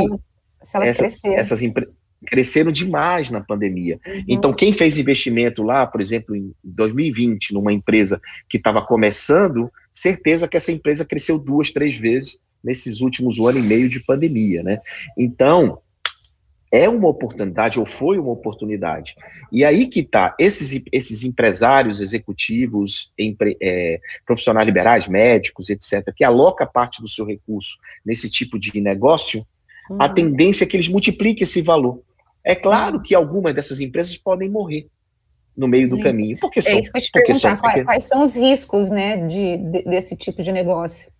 se 0.68 0.76
elas 0.76 0.88
Essa, 0.90 1.02
crescerem. 1.02 1.38
Essas, 1.38 1.62
empre 1.62 1.88
cresceram 2.26 2.72
demais 2.72 3.30
na 3.30 3.40
pandemia. 3.40 3.98
Uhum. 4.04 4.24
Então, 4.28 4.52
quem 4.52 4.72
fez 4.72 4.98
investimento 4.98 5.62
lá, 5.62 5.86
por 5.86 6.00
exemplo, 6.00 6.34
em 6.34 6.52
2020, 6.64 7.54
numa 7.54 7.72
empresa 7.72 8.20
que 8.48 8.56
estava 8.56 8.84
começando, 8.84 9.70
certeza 9.92 10.48
que 10.48 10.56
essa 10.56 10.72
empresa 10.72 11.04
cresceu 11.04 11.38
duas, 11.38 11.70
três 11.70 11.96
vezes 11.96 12.40
nesses 12.62 13.00
últimos 13.00 13.38
um 13.38 13.46
ano 13.46 13.60
e 13.60 13.62
meio 13.62 13.88
de 13.88 14.04
pandemia, 14.04 14.64
né? 14.64 14.80
Então, 15.16 15.80
é 16.72 16.88
uma 16.88 17.08
oportunidade, 17.08 17.78
ou 17.78 17.86
foi 17.86 18.18
uma 18.18 18.32
oportunidade. 18.32 19.14
E 19.50 19.64
aí 19.64 19.86
que 19.86 20.00
está, 20.00 20.34
esses, 20.40 20.84
esses 20.92 21.22
empresários, 21.22 22.00
executivos, 22.00 23.12
empre, 23.16 23.56
é, 23.62 24.00
profissionais 24.26 24.66
liberais, 24.66 25.06
médicos, 25.06 25.70
etc., 25.70 26.12
que 26.14 26.24
aloca 26.24 26.66
parte 26.66 27.00
do 27.00 27.08
seu 27.08 27.24
recurso 27.24 27.78
nesse 28.04 28.28
tipo 28.28 28.58
de 28.58 28.80
negócio, 28.80 29.46
uhum. 29.90 30.00
a 30.00 30.08
tendência 30.08 30.64
é 30.64 30.66
que 30.66 30.76
eles 30.76 30.88
multipliquem 30.88 31.42
esse 31.42 31.62
valor. 31.62 32.02
É 32.44 32.54
claro 32.54 33.00
que 33.02 33.14
algumas 33.14 33.54
dessas 33.54 33.80
empresas 33.80 34.16
podem 34.16 34.48
morrer 34.48 34.86
no 35.56 35.66
meio 35.66 35.88
do 35.88 35.98
caminho. 35.98 36.36
Porque 36.40 36.62
são, 36.62 36.72
é 36.72 36.80
isso 36.80 36.92
que 36.92 36.98
eu 36.98 37.02
te 37.02 37.10
perguntar, 37.10 37.56
são, 37.56 37.58
quais, 37.58 37.84
quais, 37.84 38.04
são 38.04 38.22
os 38.22 38.36
riscos 38.36 38.90
né, 38.90 39.16
de, 39.26 39.56
de, 39.56 39.82
desse 39.82 40.16
tipo 40.16 40.42
de 40.42 40.52
negócio? 40.52 41.10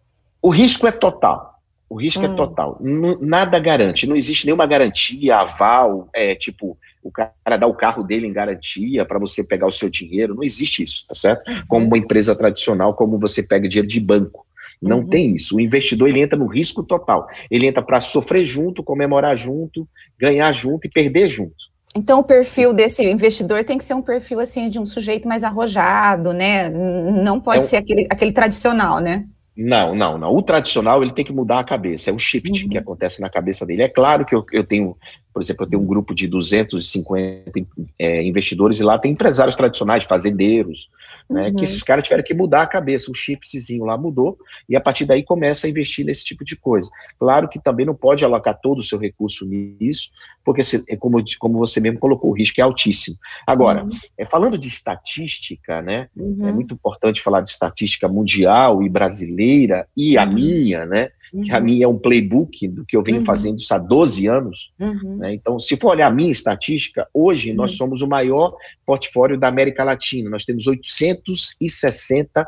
O 0.41 0.51
risco 0.51 0.87
é 0.87 0.93
total. 0.93 1.59
O 1.91 1.97
risco 1.97 2.25
é 2.25 2.29
hum. 2.29 2.35
é 2.35 2.37
total. 2.37 2.79
N 2.81 3.19
nada 3.21 3.59
garante. 3.59 4.07
Não 4.07 4.15
existe 4.15 4.47
nenhuma 4.47 4.67
garantia, 4.67 5.37
aval, 5.37 6.09
é 6.15 6.35
tipo, 6.35 6.79
o 7.03 7.11
cara 7.11 7.57
dá 7.57 7.67
o 7.67 7.75
carro 7.75 8.03
dele 8.03 8.27
em 8.27 8.33
garantia 8.33 9.05
para 9.05 9.19
você 9.19 9.43
pegar 9.43 9.67
o 9.67 9.73
seu 9.73 9.89
dinheiro. 9.91 10.35
Não 10.35 10.45
existe 10.45 10.83
isso, 10.83 11.07
tá 11.09 11.15
certo? 11.15 11.49
Uhum. 11.49 11.63
Como 11.67 11.87
uma 11.87 11.99
empresa 11.99 12.37
tradicional, 12.37 12.95
como 12.95 13.19
você 13.19 13.43
pega 13.43 13.69
dinheiro 13.69 13.89
de 13.89 14.01
banco. 14.01 14.47
Não 14.81 14.99
uhum. 15.01 15.09
tem 15.09 15.35
isso. 15.35 15.57
O 15.57 15.61
investidor 15.61 16.09
ele 16.09 16.21
entra 16.21 16.39
no 16.39 16.47
risco 16.47 16.87
total. 16.87 17.27
Ele 17.51 17.67
entra 17.67 17.83
para 17.83 18.01
sofrer 18.01 18.45
junto, 18.45 18.83
comemorar 18.83 19.37
junto, 19.37 19.89
ganhar 20.19 20.53
junto 20.53 20.87
e 20.87 20.91
perder 20.91 21.29
junto. 21.29 21.69
Então, 21.97 22.21
o 22.21 22.25
perfil 22.25 22.73
desse 22.73 23.05
investidor 23.05 23.65
tem 23.65 23.79
que 23.79 23.85
ser 23.85 23.95
um 23.95 24.03
perfil 24.03 24.41
assim 24.41 24.69
de 24.69 24.79
um 24.79 24.87
sujeito 24.87 25.27
mais 25.27 25.43
arrojado, 25.43 26.33
né? 26.33 26.69
Não 26.69 27.41
pode 27.41 27.59
é 27.59 27.63
um... 27.63 27.65
ser 27.65 27.77
aquele, 27.77 28.07
aquele 28.11 28.33
tradicional, 28.33 29.01
né? 29.01 29.27
Não, 29.57 29.93
não, 29.95 30.17
não. 30.17 30.37
O 30.37 30.43
tradicional 30.43 31.03
ele 31.03 31.13
tem 31.13 31.25
que 31.25 31.33
mudar 31.33 31.59
a 31.59 31.65
cabeça. 31.65 32.11
É 32.11 32.13
um 32.13 32.19
shift 32.19 32.63
uhum. 32.63 32.69
que 32.69 32.79
acontece 32.79 33.21
na 33.21 33.29
cabeça 33.29 33.67
dele. 33.67 33.83
É 33.83 33.89
claro 33.89 34.25
que 34.25 34.33
eu, 34.33 34.45
eu 34.53 34.63
tenho 34.63 34.97
por 35.39 35.43
exemplo, 35.43 35.65
eu 35.65 35.71
tenho 35.71 35.83
um 35.83 35.87
grupo 35.87 36.13
de 36.17 36.27
250 36.27 37.53
é, 37.97 38.25
investidores 38.25 38.81
e 38.81 38.83
lá 38.83 38.99
tem 38.99 39.13
empresários 39.13 39.55
tradicionais, 39.55 40.03
fazendeiros, 40.03 40.91
né, 41.29 41.49
uhum. 41.49 41.57
que 41.57 41.65
esses 41.65 41.83
caras 41.83 42.05
tiveram 42.05 42.25
que 42.25 42.35
mudar 42.35 42.63
a 42.63 42.67
cabeça, 42.67 43.11
o 43.11 43.15
chipzinho 43.15 43.85
lá 43.85 43.99
mudou, 43.99 44.39
e 44.69 44.77
a 44.77 44.81
partir 44.81 45.05
daí 45.05 45.23
começa 45.23 45.67
a 45.67 45.71
investir 45.71 46.05
nesse 46.05 46.25
tipo 46.25 46.45
de 46.45 46.57
coisa. 46.57 46.89
Claro 47.19 47.49
que 47.49 47.61
também 47.61 47.85
não 47.85 47.95
pode 47.95 48.25
alocar 48.25 48.59
todo 48.61 48.79
o 48.79 48.83
seu 48.83 48.99
recurso 48.99 49.47
nisso, 49.47 50.11
porque, 50.45 50.63
se, 50.63 50.83
é 50.89 50.97
como, 50.97 51.23
como 51.39 51.59
você 51.59 51.81
mesmo 51.81 51.99
colocou, 51.99 52.31
o 52.31 52.35
risco 52.35 52.61
é 52.61 52.65
altíssimo. 52.65 53.17
Agora, 53.47 53.85
uhum. 53.85 53.91
é, 54.17 54.25
falando 54.25 54.57
de 54.57 54.69
estatística, 54.69 55.83
né, 55.83 56.09
é 56.17 56.21
uhum. 56.21 56.49
é 56.49 56.53
muito 56.53 56.75
importante 56.75 57.21
falar 57.21 57.43
de 57.43 57.51
estatística 57.51 58.09
mundial 58.09 58.83
e 58.83 58.89
brasileira, 58.89 59.87
e 59.97 60.17
a 60.17 60.25
uhum. 60.25 60.33
minha, 60.33 60.87
né, 60.87 61.11
uhum. 61.33 61.43
que 61.43 61.53
a 61.53 61.61
minha 61.61 61.85
é 61.85 61.89
um 61.89 61.99
playbook 61.99 62.69
do 62.69 62.85
que 62.85 62.97
eu 62.97 63.03
venho 63.03 63.19
uhum. 63.19 63.25
fazendo 63.25 63.59
isso 63.59 63.73
há 63.73 63.79
12 63.79 64.27
anos. 64.27 64.73
Uhum. 64.79 65.17
Né? 65.19 65.35
Então, 65.35 65.59
se 65.59 65.77
for 65.77 65.93
olhar 65.93 66.07
a 66.07 66.15
minha 66.15 66.31
estatística, 66.31 67.07
hoje 67.13 67.53
nós 67.53 67.73
uhum. 67.73 67.77
somos 67.79 68.03
o 68.03 68.07
maior 68.07 68.55
portfólio 68.87 69.39
da 69.39 69.49
América 69.49 69.85
Latina. 69.85 70.31
Nós 70.31 70.45
temos 70.45 70.67
860 70.67 72.47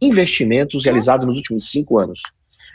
investimentos 0.00 0.84
realizados 0.84 1.26
nos 1.26 1.36
últimos 1.36 1.70
cinco 1.70 1.98
anos. 1.98 2.20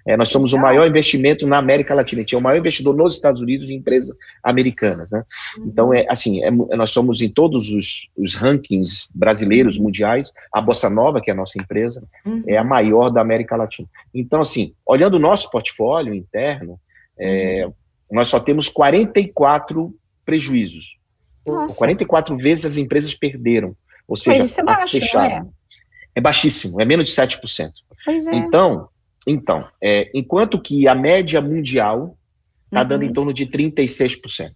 É, 0.06 0.18
nós 0.18 0.30
somos 0.30 0.52
o 0.52 0.58
maior 0.58 0.88
investimento 0.88 1.48
na 1.48 1.58
América 1.58 1.96
Latina. 1.96 2.22
A 2.22 2.24
gente 2.24 2.36
é 2.36 2.38
o 2.38 2.42
maior 2.42 2.60
investidor 2.60 2.96
nos 2.96 3.16
Estados 3.16 3.42
Unidos 3.42 3.66
de 3.68 3.74
empresas 3.74 4.16
americanas. 4.44 5.10
Né? 5.12 5.24
Uhum. 5.58 5.66
Então, 5.68 5.94
é 5.94 6.06
assim, 6.10 6.44
é, 6.44 6.52
nós 6.52 6.90
somos 6.90 7.22
em 7.22 7.30
todos 7.30 7.70
os, 7.72 8.10
os, 8.18 8.36
rankings 8.36 9.12
brasileiros, 9.16 9.78
mundiais, 9.78 10.32
a 10.52 10.62
Bossa 10.62 10.90
Nova, 10.90 11.22
que 11.22 11.30
é 11.30 11.34
a 11.34 11.38
nossa 11.38 11.60
empresa, 11.62 12.04
uhum. 12.26 12.44
é 12.48 12.58
a 12.58 12.64
maior 12.64 13.10
da 13.10 13.22
América 13.22 13.56
Latina. 13.56 13.88
Então, 14.14 14.42
assim, 14.42 14.74
olhando 14.86 15.16
o 15.16 15.20
nosso 15.20 15.50
portfólio 15.50 16.14
interno, 16.14 16.80
é, 17.18 17.66
uhum. 17.66 17.74
nós 18.12 18.28
só 18.28 18.40
temos 18.40 18.68
44 18.68 19.94
prejuízos. 20.26 20.98
Nossa. 21.46 21.78
44 21.78 22.38
vezes 22.38 22.66
as 22.66 22.78
empresas 22.78 23.14
perderam. 23.14 23.76
Ou 24.08 24.18
seja, 24.18 24.40
Mas 24.40 24.52
isso 24.52 24.62
é 24.62 24.64
baixo, 24.64 25.00
fecharam. 25.00 25.36
É? 25.36 26.20
é 26.20 26.22
baixíssimo, 26.22 26.82
é 26.82 26.86
menos 26.86 27.08
de 27.08 27.16
7%. 27.16 27.72
Pois 28.06 28.28
é. 28.28 28.36
Então, 28.36 28.90
então, 29.28 29.68
é, 29.82 30.10
enquanto 30.14 30.62
que 30.62 30.88
a 30.88 30.96
média 30.96 31.42
mundial 31.42 32.18
está 32.66 32.82
uhum. 32.82 32.88
dando 32.88 33.04
em 33.06 33.14
torno 33.14 33.34
de 33.34 33.46
36%. 33.46 34.52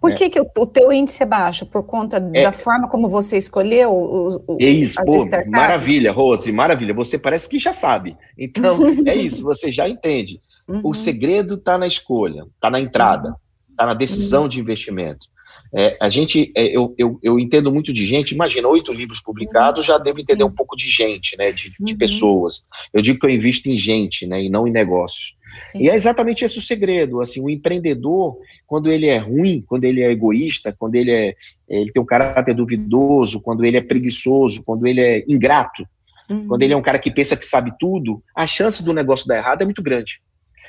Por 0.00 0.14
que, 0.14 0.24
é. 0.24 0.30
que 0.30 0.40
o, 0.40 0.46
o 0.58 0.66
teu 0.66 0.92
índice 0.92 1.22
é 1.22 1.26
baixo? 1.26 1.66
Por 1.66 1.84
conta 1.84 2.18
é, 2.34 2.44
da 2.44 2.52
forma 2.52 2.88
como 2.88 3.08
você 3.08 3.36
escolheu 3.36 3.90
o, 3.90 4.44
o, 4.46 4.58
é 4.60 4.66
isso, 4.66 5.02
pô, 5.04 5.26
maravilha, 5.48 6.12
Rose, 6.12 6.52
maravilha. 6.52 6.94
Você 6.94 7.18
parece 7.18 7.48
que 7.48 7.58
já 7.58 7.72
sabe. 7.72 8.16
Então, 8.38 8.78
é 9.06 9.14
isso, 9.16 9.42
você 9.42 9.72
já 9.72 9.88
entende. 9.88 10.40
Uhum. 10.68 10.82
O 10.84 10.94
segredo 10.94 11.54
está 11.54 11.78
na 11.78 11.86
escolha, 11.86 12.44
está 12.54 12.70
na 12.70 12.80
entrada, 12.80 13.34
está 13.70 13.84
uhum. 13.84 13.88
na 13.88 13.94
decisão 13.94 14.42
uhum. 14.42 14.48
de 14.48 14.60
investimento. 14.60 15.26
É, 15.74 15.96
a 16.00 16.08
gente, 16.08 16.52
é, 16.56 16.64
eu, 16.66 16.94
eu, 16.96 17.18
eu, 17.22 17.38
entendo 17.38 17.72
muito 17.72 17.92
de 17.92 18.06
gente, 18.06 18.32
imagina, 18.32 18.68
oito 18.68 18.92
livros 18.92 19.20
publicados, 19.20 19.84
já 19.84 19.98
devo 19.98 20.20
entender 20.20 20.44
um 20.44 20.50
pouco 20.50 20.76
de 20.76 20.88
gente, 20.88 21.36
né, 21.36 21.50
de, 21.50 21.72
de 21.78 21.92
uhum. 21.92 21.98
pessoas. 21.98 22.64
Eu 22.92 23.02
digo 23.02 23.18
que 23.18 23.26
eu 23.26 23.30
invisto 23.30 23.68
em 23.68 23.76
gente, 23.76 24.26
né, 24.26 24.42
e 24.42 24.48
não 24.48 24.66
em 24.66 24.72
negócios. 24.72 25.36
Sim. 25.70 25.82
E 25.82 25.88
é 25.88 25.94
exatamente 25.94 26.44
esse 26.44 26.58
o 26.58 26.62
segredo, 26.62 27.20
assim, 27.20 27.40
o 27.40 27.50
empreendedor, 27.50 28.38
quando 28.66 28.90
ele 28.90 29.06
é 29.06 29.18
ruim, 29.18 29.64
quando 29.66 29.84
ele 29.84 30.02
é 30.02 30.10
egoísta, 30.10 30.74
quando 30.78 30.94
ele 30.94 31.10
é, 31.10 31.34
ele 31.68 31.92
tem 31.92 32.02
um 32.02 32.06
caráter 32.06 32.54
duvidoso, 32.54 33.42
quando 33.42 33.64
ele 33.64 33.76
é 33.76 33.82
preguiçoso, 33.82 34.62
quando 34.64 34.86
ele 34.86 35.00
é 35.00 35.24
ingrato, 35.28 35.86
uhum. 36.28 36.46
quando 36.48 36.62
ele 36.62 36.72
é 36.72 36.76
um 36.76 36.82
cara 36.82 36.98
que 36.98 37.10
pensa 37.10 37.36
que 37.36 37.44
sabe 37.44 37.72
tudo, 37.78 38.22
a 38.34 38.46
chance 38.46 38.84
do 38.84 38.92
negócio 38.92 39.26
dar 39.26 39.38
errado 39.38 39.62
é 39.62 39.64
muito 39.64 39.82
grande. 39.82 40.20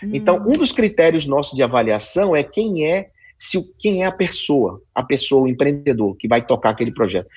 Uhum. 0.01 0.11
Então, 0.13 0.37
um 0.47 0.53
dos 0.53 0.71
critérios 0.71 1.25
nossos 1.25 1.55
de 1.55 1.63
avaliação 1.63 2.35
é 2.35 2.43
quem 2.43 2.85
é 2.85 3.09
se 3.37 3.59
quem 3.77 4.03
é 4.03 4.05
a 4.07 4.11
pessoa, 4.11 4.81
a 4.95 5.03
pessoa, 5.03 5.43
o 5.43 5.47
empreendedor 5.47 6.15
que 6.15 6.27
vai 6.27 6.45
tocar 6.45 6.71
aquele 6.71 6.91
projeto. 6.91 7.29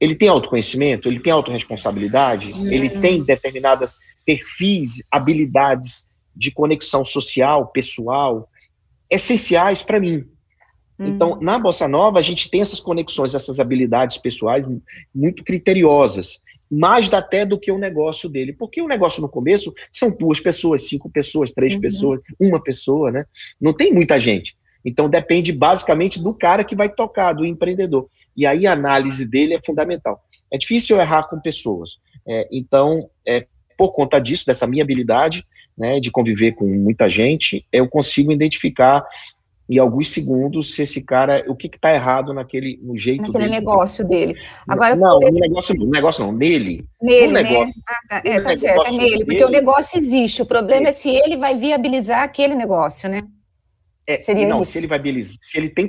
Ele 0.00 0.14
tem 0.14 0.28
autoconhecimento, 0.28 1.08
ele 1.08 1.20
tem 1.20 1.32
autorresponsabilidade, 1.32 2.52
uhum. 2.52 2.72
ele 2.72 2.88
tem 2.88 3.22
determinadas 3.22 3.96
perfis, 4.24 5.04
habilidades 5.10 6.06
de 6.34 6.50
conexão 6.50 7.04
social, 7.04 7.66
pessoal, 7.68 8.48
essenciais 9.10 9.82
para 9.82 10.00
mim. 10.00 10.24
Uhum. 10.98 11.06
Então, 11.06 11.38
na 11.40 11.58
Bossa 11.58 11.86
Nova, 11.86 12.18
a 12.18 12.22
gente 12.22 12.50
tem 12.50 12.62
essas 12.62 12.80
conexões, 12.80 13.34
essas 13.34 13.60
habilidades 13.60 14.16
pessoais 14.18 14.66
muito 15.14 15.44
criteriosas, 15.44 16.40
mais 16.70 17.12
até 17.12 17.44
do 17.44 17.58
que 17.58 17.70
o 17.70 17.78
negócio 17.78 18.28
dele. 18.30 18.54
Porque 18.54 18.80
o 18.80 18.88
negócio 18.88 19.20
no 19.20 19.28
começo 19.28 19.72
são 19.90 20.10
duas 20.10 20.40
pessoas, 20.40 20.88
cinco 20.88 21.10
pessoas, 21.10 21.52
três 21.52 21.74
uhum. 21.74 21.80
pessoas, 21.80 22.20
uma 22.40 22.62
pessoa, 22.62 23.10
né? 23.10 23.26
Não 23.60 23.74
tem 23.74 23.92
muita 23.92 24.18
gente. 24.18 24.56
Então 24.84 25.08
depende 25.08 25.52
basicamente 25.52 26.22
do 26.22 26.34
cara 26.34 26.64
que 26.64 26.74
vai 26.74 26.88
tocar, 26.88 27.32
do 27.32 27.44
empreendedor. 27.46 28.08
E 28.36 28.46
aí 28.46 28.66
a 28.66 28.72
análise 28.72 29.26
dele 29.26 29.54
é 29.54 29.60
fundamental. 29.64 30.20
É 30.50 30.58
difícil 30.58 31.00
errar 31.00 31.24
com 31.24 31.40
pessoas. 31.40 31.98
É, 32.26 32.48
então, 32.52 33.08
é, 33.26 33.46
por 33.76 33.92
conta 33.92 34.18
disso, 34.18 34.46
dessa 34.46 34.66
minha 34.66 34.82
habilidade, 34.82 35.44
né, 35.76 35.98
de 36.00 36.10
conviver 36.10 36.52
com 36.52 36.66
muita 36.66 37.08
gente, 37.08 37.66
eu 37.72 37.88
consigo 37.88 38.30
identificar 38.30 39.04
em 39.68 39.78
alguns 39.78 40.08
segundos 40.08 40.74
se 40.74 40.82
esse 40.82 41.04
cara, 41.04 41.44
o 41.48 41.56
que 41.56 41.66
está 41.66 41.94
errado 41.94 42.34
naquele 42.34 42.78
no 42.82 42.96
jeito 42.96 43.22
naquele 43.22 43.44
dele. 43.44 43.50
negócio 43.50 44.06
dele. 44.06 44.38
Agora, 44.68 44.94
não, 44.94 45.18
no 45.18 45.30
negócio 45.30 45.74
não, 45.78 45.88
negócio 45.88 46.24
não, 46.24 46.32
nele. 46.32 46.84
Nele, 47.00 47.32
né? 47.32 47.42
negócio? 47.42 47.74
Ah, 47.88 48.00
tá, 48.08 48.22
é, 48.24 48.40
tá 48.40 48.56
certo, 48.56 48.86
é 48.88 48.90
nele, 48.90 49.24
porque 49.24 49.30
dele, 49.30 49.44
o 49.44 49.50
negócio 49.50 49.98
existe, 49.98 50.42
o 50.42 50.46
problema 50.46 50.86
é. 50.86 50.88
é 50.88 50.92
se 50.92 51.08
ele 51.08 51.36
vai 51.36 51.56
viabilizar 51.56 52.22
aquele 52.22 52.54
negócio, 52.54 53.08
né? 53.08 53.18
É, 54.06 54.18
Seria 54.18 54.48
não, 54.48 54.62
isso. 54.62 54.72
se 54.72 54.78
ele 54.78 54.86
vai 54.86 55.00
se 55.22 55.58
ele 55.58 55.68
tem. 55.68 55.88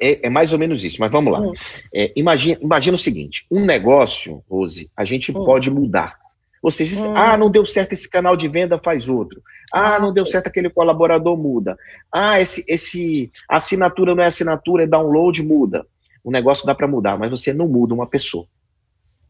É, 0.00 0.26
é, 0.26 0.30
mais 0.30 0.52
ou 0.52 0.58
menos 0.58 0.84
isso, 0.84 1.00
mas 1.00 1.10
vamos 1.10 1.32
lá. 1.32 1.40
Hum. 1.40 1.52
É, 1.92 2.12
imagina, 2.14 2.58
imagina 2.62 2.94
o 2.94 2.98
seguinte: 2.98 3.46
um 3.50 3.64
negócio, 3.64 4.42
Rose, 4.48 4.90
a 4.96 5.04
gente 5.04 5.32
hum. 5.32 5.44
pode 5.44 5.70
mudar. 5.70 6.18
Ou 6.62 6.70
seja, 6.70 7.00
hum. 7.02 7.16
ah, 7.16 7.36
não 7.36 7.50
deu 7.50 7.64
certo 7.64 7.92
esse 7.92 8.08
canal 8.08 8.36
de 8.36 8.48
venda, 8.48 8.80
faz 8.82 9.08
outro. 9.08 9.42
Ah, 9.72 9.96
ah 9.96 10.00
não 10.00 10.12
deu 10.12 10.24
certo 10.24 10.46
aquele 10.46 10.70
colaborador, 10.70 11.36
muda. 11.36 11.76
Ah, 12.12 12.40
esse, 12.40 12.64
esse 12.68 13.30
assinatura 13.48 14.14
não 14.14 14.22
é 14.22 14.26
assinatura, 14.26 14.84
é 14.84 14.86
download, 14.86 15.42
muda. 15.42 15.86
O 16.22 16.30
negócio 16.30 16.66
dá 16.66 16.74
para 16.74 16.86
mudar, 16.86 17.18
mas 17.18 17.30
você 17.30 17.52
não 17.52 17.68
muda 17.68 17.94
uma 17.94 18.06
pessoa. 18.06 18.46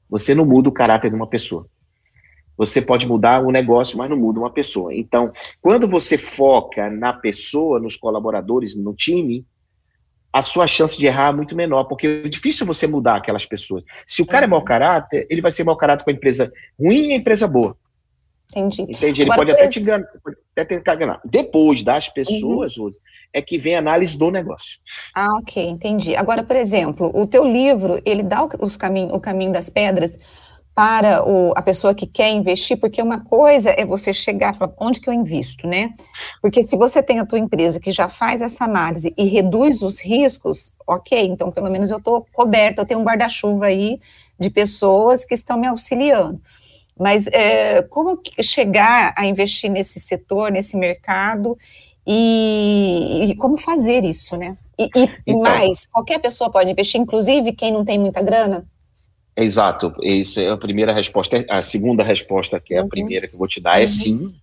Você 0.08 0.34
não 0.34 0.44
muda 0.44 0.68
o 0.68 0.72
caráter 0.72 1.10
de 1.10 1.16
uma 1.16 1.26
pessoa. 1.26 1.66
Você 2.58 2.82
pode 2.82 3.06
mudar 3.06 3.40
o 3.40 3.52
negócio, 3.52 3.96
mas 3.96 4.10
não 4.10 4.16
muda 4.16 4.40
uma 4.40 4.50
pessoa. 4.50 4.92
Então, 4.92 5.32
quando 5.62 5.86
você 5.86 6.18
foca 6.18 6.90
na 6.90 7.12
pessoa, 7.12 7.78
nos 7.78 7.96
colaboradores, 7.96 8.76
no 8.76 8.92
time, 8.92 9.46
a 10.32 10.42
sua 10.42 10.66
chance 10.66 10.98
de 10.98 11.06
errar 11.06 11.28
é 11.28 11.36
muito 11.36 11.56
menor, 11.56 11.84
porque 11.84 12.22
é 12.24 12.28
difícil 12.28 12.66
você 12.66 12.86
mudar 12.86 13.16
aquelas 13.16 13.46
pessoas. 13.46 13.84
Se 14.04 14.20
o 14.20 14.26
cara 14.26 14.44
é 14.44 14.48
mau 14.48 14.62
caráter, 14.62 15.24
ele 15.30 15.40
vai 15.40 15.52
ser 15.52 15.62
mau 15.62 15.76
caráter 15.76 16.02
com 16.02 16.10
a 16.10 16.12
empresa 16.12 16.52
ruim 16.78 17.08
e 17.08 17.12
a 17.12 17.16
empresa 17.16 17.46
boa. 17.46 17.76
Entendi. 18.50 18.82
Entende? 18.82 19.22
Ele 19.22 19.30
Agora, 19.30 19.46
pode 19.46 19.50
até 19.52 19.68
te 19.68 19.78
enganar, 19.78 20.08
até 20.52 20.64
tentar 20.64 20.94
enganar. 20.94 21.20
Depois 21.24 21.82
das 21.84 22.08
pessoas, 22.08 22.76
uhum. 22.76 22.88
É 23.32 23.42
que 23.42 23.58
vem 23.58 23.76
a 23.76 23.78
análise 23.78 24.18
do 24.18 24.30
negócio. 24.30 24.80
Ah, 25.14 25.28
ok, 25.42 25.62
entendi. 25.62 26.16
Agora, 26.16 26.42
por 26.42 26.56
exemplo, 26.56 27.12
o 27.14 27.26
teu 27.26 27.44
livro, 27.44 28.00
ele 28.06 28.22
dá 28.22 28.48
os 28.58 28.76
caminho, 28.76 29.14
o 29.14 29.20
caminho 29.20 29.52
das 29.52 29.68
pedras 29.68 30.18
para 30.78 31.28
o, 31.28 31.52
a 31.56 31.60
pessoa 31.60 31.92
que 31.92 32.06
quer 32.06 32.30
investir, 32.30 32.78
porque 32.78 33.02
uma 33.02 33.18
coisa 33.18 33.70
é 33.70 33.84
você 33.84 34.12
chegar 34.12 34.54
e 34.54 34.58
falar, 34.58 34.72
onde 34.78 35.00
que 35.00 35.10
eu 35.10 35.12
invisto, 35.12 35.66
né? 35.66 35.92
Porque 36.40 36.62
se 36.62 36.76
você 36.76 37.02
tem 37.02 37.18
a 37.18 37.26
tua 37.26 37.40
empresa 37.40 37.80
que 37.80 37.90
já 37.90 38.08
faz 38.08 38.40
essa 38.40 38.64
análise 38.64 39.12
e 39.18 39.24
reduz 39.24 39.82
os 39.82 39.98
riscos, 40.00 40.72
ok, 40.86 41.20
então 41.20 41.50
pelo 41.50 41.68
menos 41.68 41.90
eu 41.90 41.98
estou 41.98 42.24
coberta, 42.32 42.80
eu 42.80 42.86
tenho 42.86 43.00
um 43.00 43.02
guarda-chuva 43.02 43.66
aí 43.66 43.98
de 44.38 44.50
pessoas 44.50 45.24
que 45.24 45.34
estão 45.34 45.58
me 45.58 45.66
auxiliando. 45.66 46.40
Mas 46.96 47.26
é, 47.26 47.82
como 47.82 48.16
chegar 48.40 49.12
a 49.16 49.26
investir 49.26 49.68
nesse 49.68 49.98
setor, 49.98 50.52
nesse 50.52 50.76
mercado, 50.76 51.58
e, 52.06 53.30
e 53.30 53.34
como 53.34 53.56
fazer 53.56 54.04
isso, 54.04 54.36
né? 54.36 54.56
E, 54.78 54.84
e 54.94 55.10
então, 55.26 55.42
mais, 55.42 55.88
qualquer 55.88 56.20
pessoa 56.20 56.52
pode 56.52 56.70
investir, 56.70 57.00
inclusive 57.00 57.52
quem 57.52 57.72
não 57.72 57.84
tem 57.84 57.98
muita 57.98 58.22
grana? 58.22 58.64
Exato, 59.38 59.94
essa 60.02 60.40
é 60.40 60.50
a 60.50 60.56
primeira 60.56 60.92
resposta. 60.92 61.44
A 61.48 61.62
segunda 61.62 62.02
resposta, 62.02 62.58
que 62.58 62.74
é 62.74 62.78
a 62.78 62.82
uhum. 62.82 62.88
primeira 62.88 63.28
que 63.28 63.34
eu 63.34 63.38
vou 63.38 63.46
te 63.46 63.60
dar, 63.60 63.76
é 63.76 63.78
uhum. 63.78 63.84
é 63.84 63.86
sim. 63.86 64.34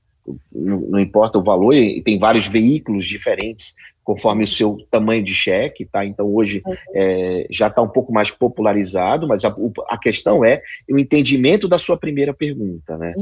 Não, 0.52 0.80
não, 0.80 1.00
importa 1.00 1.38
o 1.38 1.44
valor, 1.44 1.74
e 1.74 2.02
tem 2.02 2.18
vários 2.18 2.48
veículos 2.48 3.06
diferentes 3.06 3.76
conforme 4.04 4.44
o 4.44 4.48
seu 4.48 4.78
tamanho 4.90 5.24
de 5.24 5.34
cheque, 5.34 5.86
tá? 5.86 6.06
Então 6.06 6.34
hoje 6.34 6.64
uhum. 6.66 6.76
é, 6.96 7.48
já 7.52 7.68
está 7.68 7.82
um 7.82 7.90
pouco 7.90 8.14
mais 8.14 8.32
popularizado, 8.32 9.28
mas 9.28 9.44
a, 9.44 9.56
a, 9.90 9.98
questão 9.98 10.46
é 10.46 10.62
o 10.90 10.98
entendimento 10.98 11.68
da 11.68 11.78
sua 11.78 11.98
primeira 11.98 12.34
pergunta, 12.34 12.98
né? 12.98 13.14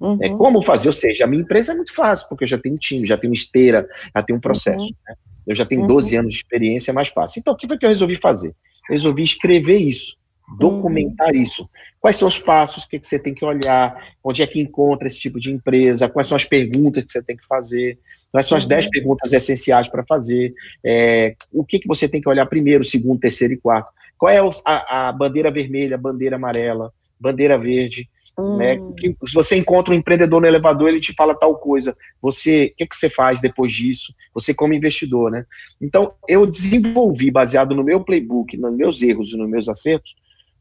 Uhum. 0.00 0.18
É 0.20 0.28
como 0.30 0.60
fazer, 0.60 0.88
ou 0.88 0.92
seja, 0.92 1.24
a 1.24 1.26
minha 1.26 1.42
empresa 1.42 1.72
é 1.72 1.74
muito 1.74 1.94
fácil, 1.94 2.28
porque 2.28 2.44
eu 2.44 2.48
já 2.48 2.58
tenho 2.58 2.74
um 2.74 2.78
time, 2.78 3.06
já 3.06 3.16
tenho 3.16 3.32
esteira, 3.32 3.86
já 4.14 4.22
tenho 4.22 4.38
um 4.38 4.42
processo, 4.42 4.84
uhum. 4.84 4.90
né? 5.08 5.14
Eu 5.46 5.54
já 5.54 5.64
tenho 5.64 5.86
12 5.86 6.14
uhum. 6.14 6.20
anos 6.20 6.32
de 6.34 6.38
experiência, 6.40 6.90
é 6.90 6.94
mais 6.94 7.08
fácil. 7.08 7.40
Então, 7.40 7.54
o 7.54 7.56
que 7.56 7.66
foi 7.66 7.78
que 7.78 7.84
eu 7.84 7.90
resolvi 7.90 8.16
fazer? 8.16 8.48
Eu 8.48 8.92
resolvi 8.92 9.22
escrever 9.22 9.78
isso 9.78 10.19
documentar 10.58 11.30
uhum. 11.30 11.40
isso. 11.42 11.68
Quais 12.00 12.16
são 12.16 12.26
os 12.26 12.38
passos, 12.38 12.84
o 12.84 12.88
que, 12.88 12.98
que 12.98 13.06
você 13.06 13.18
tem 13.18 13.34
que 13.34 13.44
olhar, 13.44 14.14
onde 14.24 14.42
é 14.42 14.46
que 14.46 14.60
encontra 14.60 15.06
esse 15.06 15.20
tipo 15.20 15.38
de 15.38 15.52
empresa, 15.52 16.08
quais 16.08 16.28
são 16.28 16.36
as 16.36 16.44
perguntas 16.44 17.04
que 17.04 17.12
você 17.12 17.22
tem 17.22 17.36
que 17.36 17.46
fazer, 17.46 17.98
quais 18.32 18.46
são 18.46 18.56
as 18.56 18.66
10 18.66 18.84
uhum. 18.84 18.90
perguntas 18.90 19.32
essenciais 19.32 19.88
para 19.88 20.04
fazer, 20.04 20.54
é, 20.84 21.34
o 21.52 21.64
que, 21.64 21.78
que 21.78 21.88
você 21.88 22.08
tem 22.08 22.20
que 22.20 22.28
olhar 22.28 22.46
primeiro, 22.46 22.82
segundo, 22.82 23.20
terceiro 23.20 23.54
e 23.54 23.58
quarto, 23.58 23.92
qual 24.18 24.32
é 24.32 24.38
a, 24.66 25.08
a 25.08 25.12
bandeira 25.12 25.50
vermelha, 25.50 25.98
bandeira 25.98 26.36
amarela, 26.36 26.92
bandeira 27.20 27.58
verde, 27.58 28.08
né? 28.56 28.80
Hum. 28.80 28.94
Que, 28.96 29.14
se 29.26 29.34
você 29.34 29.56
encontra 29.56 29.92
um 29.92 29.96
empreendedor 29.96 30.40
no 30.40 30.46
elevador, 30.46 30.88
ele 30.88 31.00
te 31.00 31.12
fala 31.12 31.34
tal 31.34 31.56
coisa. 31.56 31.96
Você, 32.22 32.70
o 32.72 32.76
que, 32.76 32.86
que 32.86 32.96
você 32.96 33.10
faz 33.10 33.40
depois 33.40 33.72
disso? 33.72 34.14
Você 34.34 34.54
como 34.54 34.74
investidor, 34.74 35.30
né? 35.30 35.44
Então, 35.80 36.14
eu 36.28 36.46
desenvolvi, 36.46 37.30
baseado 37.30 37.74
no 37.74 37.84
meu 37.84 38.02
playbook, 38.02 38.56
nos 38.56 38.74
meus 38.74 39.02
erros 39.02 39.32
e 39.32 39.36
nos 39.36 39.48
meus 39.48 39.68
acertos, 39.68 40.14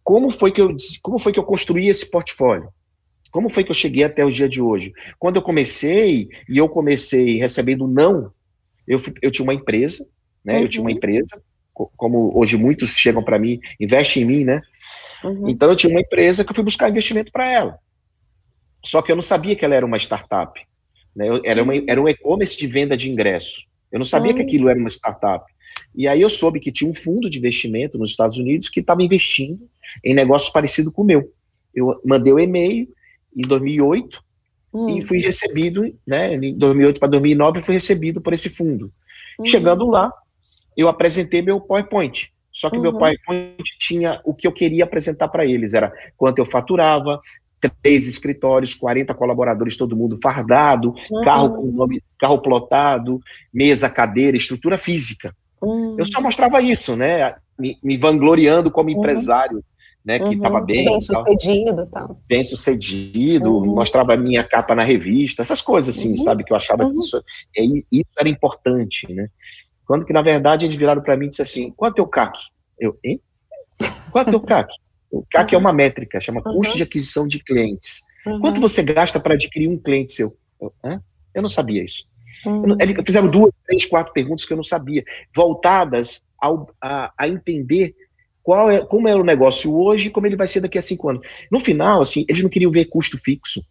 como 0.10 0.32
foi 0.32 0.52
que 0.52 0.60
eu, 0.60 0.76
como 1.04 1.20
foi 1.20 1.32
que 1.32 1.38
eu 1.38 1.44
construí 1.44 1.88
esse 1.88 2.10
portfólio? 2.10 2.74
Como 3.30 3.48
foi 3.48 3.64
que 3.64 3.70
eu 3.70 3.76
cheguei 3.76 4.04
até 4.04 4.26
o 4.26 4.32
dia 4.32 4.50
de 4.50 4.60
hoje? 4.60 4.92
Quando 5.20 5.36
eu 5.36 5.42
comecei, 5.44 6.28
e 6.50 6.58
eu 6.58 6.68
comecei 6.68 7.38
recebendo 7.38 7.88
não, 7.88 8.34
eu, 8.88 9.00
eu 9.22 9.30
tinha 9.30 9.44
uma 9.44 9.54
empresa, 9.54 10.10
né? 10.44 10.56
Uhum. 10.56 10.62
Eu 10.64 10.68
tinha 10.68 10.82
uma 10.82 10.90
uhum. 10.90 10.98
empresa, 10.98 11.44
como 11.96 12.36
hoje 12.36 12.58
muitos 12.58 12.98
chegam 12.98 13.24
para 13.24 13.38
mim, 13.38 13.60
investe 13.80 14.20
em 14.20 14.26
mim, 14.26 14.44
né? 14.44 14.64
Uhum. 15.24 15.48
Então 15.48 15.70
eu 15.70 15.76
tinha 15.76 15.92
uma 15.92 16.02
empresa 16.02 16.44
que 16.44 16.50
eu 16.50 16.56
fui 16.56 16.64
buscar 16.64 16.90
investimento 16.90 17.32
para 17.32 17.48
ela. 17.48 17.78
Só 18.84 19.04
que 19.04 19.12
eu 19.12 19.16
não 19.16 19.22
sabia 19.22 19.56
que 19.56 19.64
ela 19.64 19.76
era 19.76 19.86
uma 19.86 19.98
startup. 19.98 20.60
Né? 21.16 21.30
Eu, 21.30 21.40
era, 21.46 21.62
uma, 21.62 21.76
era 21.88 22.02
um 22.02 22.10
e-commerce 22.10 22.58
de 22.58 22.66
venda 22.66 22.98
de 22.98 23.12
ingresso. 23.12 23.64
Eu 23.92 24.00
não 24.00 24.06
sabia 24.06 24.32
uhum. 24.32 24.38
que 24.38 24.42
aquilo 24.42 24.70
era 24.70 24.80
uma 24.80 24.90
startup. 24.90 25.46
E 25.96 26.08
aí 26.08 26.20
eu 26.20 26.30
soube 26.32 26.60
que 26.60 26.72
tinha 26.72 26.90
um 26.90 26.96
fundo 26.96 27.30
de 27.30 27.38
investimento 27.38 27.96
nos 28.00 28.10
Estados 28.10 28.40
Unidos 28.40 28.70
que 28.70 28.80
estava 28.80 29.04
investindo 29.04 29.70
em 30.04 30.14
negócios 30.14 30.52
parecidos 30.52 30.94
com 30.94 31.02
o 31.02 31.06
meu. 31.06 31.32
Eu 31.74 32.00
mandei 32.06 32.32
o 32.32 32.38
um 32.38 32.40
e-mail 32.40 32.88
em 33.36 33.42
2008 33.42 34.24
hum. 34.74 34.90
e 34.90 35.02
fui 35.02 35.20
recebido, 35.20 35.94
né, 36.06 36.36
em 36.36 36.58
2008 36.58 37.00
para 37.00 37.10
2009, 37.10 37.62
fui 37.62 37.76
recebido 37.76 38.22
por 38.22 38.34
esse 38.34 38.50
fundo. 38.50 38.92
Uhum. 39.38 39.46
Chegando 39.46 39.90
lá, 39.90 40.12
eu 40.76 40.88
apresentei 40.88 41.42
meu 41.42 41.60
PowerPoint. 41.60 42.32
Só 42.52 42.70
que 42.70 42.78
uhum. 42.78 42.84
meu 42.84 42.94
PowerPoint 42.94 43.64
tinha 43.78 44.20
o 44.24 44.34
que 44.34 44.48
eu 44.48 44.52
queria 44.52 44.84
apresentar 44.84 45.28
para 45.30 45.46
eles, 45.46 45.74
era 45.74 45.94
quanto 46.18 46.40
eu 46.40 46.46
faturava, 46.46 47.20
três 47.82 48.08
escritórios, 48.08 48.74
40 48.74 49.14
colaboradores, 49.14 49.78
todo 49.78 49.96
mundo 49.96 50.18
fardado, 50.22 50.94
uhum. 51.12 51.24
carro 51.24 51.56
com 51.56 51.72
nome, 51.72 52.02
carro 52.18 52.42
plotado, 52.42 53.20
mesa, 53.54 53.90
cadeira, 53.90 54.38
estrutura 54.38 54.78
física. 54.78 55.34
Uhum. 55.62 55.96
Eu 55.98 56.06
só 56.06 56.22
mostrava 56.22 56.62
isso, 56.62 56.96
né? 56.96 57.36
Me, 57.58 57.78
me 57.84 57.98
vangloriando 57.98 58.72
como 58.72 58.90
uhum. 58.90 58.98
empresário 58.98 59.64
né, 60.04 60.20
que 60.20 60.36
estava 60.36 60.60
uhum. 60.60 60.66
bem. 60.66 60.86
Bem 60.86 61.02
sucedido, 61.02 61.86
tal. 61.88 62.20
Bem 62.28 62.44
sucedido, 62.44 63.54
uhum. 63.54 63.76
mostrava 63.76 64.14
a 64.14 64.18
minha 64.18 64.44
capa 64.44 64.74
na 64.74 64.84
revista, 64.84 65.42
essas 65.42 65.62
coisas 65.62 65.98
assim, 65.98 66.12
uhum. 66.12 66.18
sabe, 66.18 66.44
que 66.44 66.52
eu 66.52 66.58
achava 66.58 66.86
que 66.86 66.92
uhum. 66.92 67.00
isso, 67.00 67.24
é, 67.56 67.64
isso 67.92 68.12
era 68.18 68.30
importante, 68.30 69.12
né? 69.12 69.30
Quando 69.86 70.06
que, 70.06 70.14
na 70.14 70.22
verdade, 70.22 70.66
eles 70.66 70.76
viraram 70.76 71.02
para 71.02 71.18
mim 71.18 71.26
e 71.26 71.30
disseram 71.30 71.50
assim, 71.50 71.72
quanto 71.72 72.00
é 72.00 72.02
o 72.02 72.08
CAC? 72.08 72.38
Eu, 72.80 72.98
hein? 73.04 73.20
Quanto 74.12 74.30
é 74.30 74.36
o 74.36 74.40
CAC? 74.40 74.72
O 75.12 75.24
CAC 75.30 75.56
é 75.56 75.58
uma 75.58 75.74
métrica, 75.74 76.22
chama 76.22 76.44
custo 76.44 76.78
de 76.78 76.84
aquisição 76.84 77.28
de 77.28 77.40
clientes. 77.40 78.02
Quanto 78.42 78.62
você 78.62 78.84
gasta 78.84 79.20
para 79.20 79.34
adquirir 79.34 79.68
um 79.68 79.78
cliente 79.78 80.12
seu? 80.12 80.38
Eu, 80.62 80.72
eu 81.34 81.42
não 81.42 81.50
sabia 81.50 81.84
isso. 81.84 82.04
Uhum. 82.46 82.78
Eles 82.80 82.96
fizeram 83.06 83.30
duas, 83.30 83.52
três, 83.66 83.86
quatro 83.86 84.14
perguntas 84.14 84.46
que 84.46 84.54
eu 84.54 84.58
não 84.58 84.64
sabia, 84.64 85.04
voltadas 85.36 86.28
ao, 86.40 86.70
a, 86.82 87.12
a 87.18 87.28
entender 87.28 87.96
qual 88.44 88.70
é, 88.70 88.86
como 88.86 89.08
era 89.08 89.20
o 89.20 89.24
negócio 89.24 89.76
hoje 89.76 90.08
e 90.08 90.12
como 90.12 90.28
ele 90.28 90.36
vai 90.36 90.48
ser 90.48 90.62
daqui 90.62 90.78
a 90.78 90.82
cinco 90.82 91.10
anos. 91.10 91.26
No 91.52 91.60
final, 91.60 92.02
assim, 92.02 92.26
eles 92.28 92.42
não 92.42 92.50
queriam 92.50 92.72
ver 92.72 92.86
custo 92.86 93.18
fixo. 93.18 93.64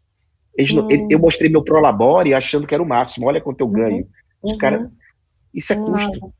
Não, 0.74 0.86
hum. 0.86 1.08
eu 1.08 1.18
mostrei 1.18 1.48
meu 1.48 1.62
Prolabore 1.62 2.34
achando 2.34 2.66
que 2.66 2.74
era 2.74 2.82
o 2.82 2.88
máximo. 2.88 3.26
Olha 3.26 3.40
quanto 3.40 3.60
eu 3.60 3.66
uhum. 3.66 3.72
ganho. 3.72 4.08
Os 4.42 4.52
uhum. 4.52 4.58
caras, 4.58 4.88
isso 5.54 5.72
é 5.72 5.76
custo. 5.76 6.32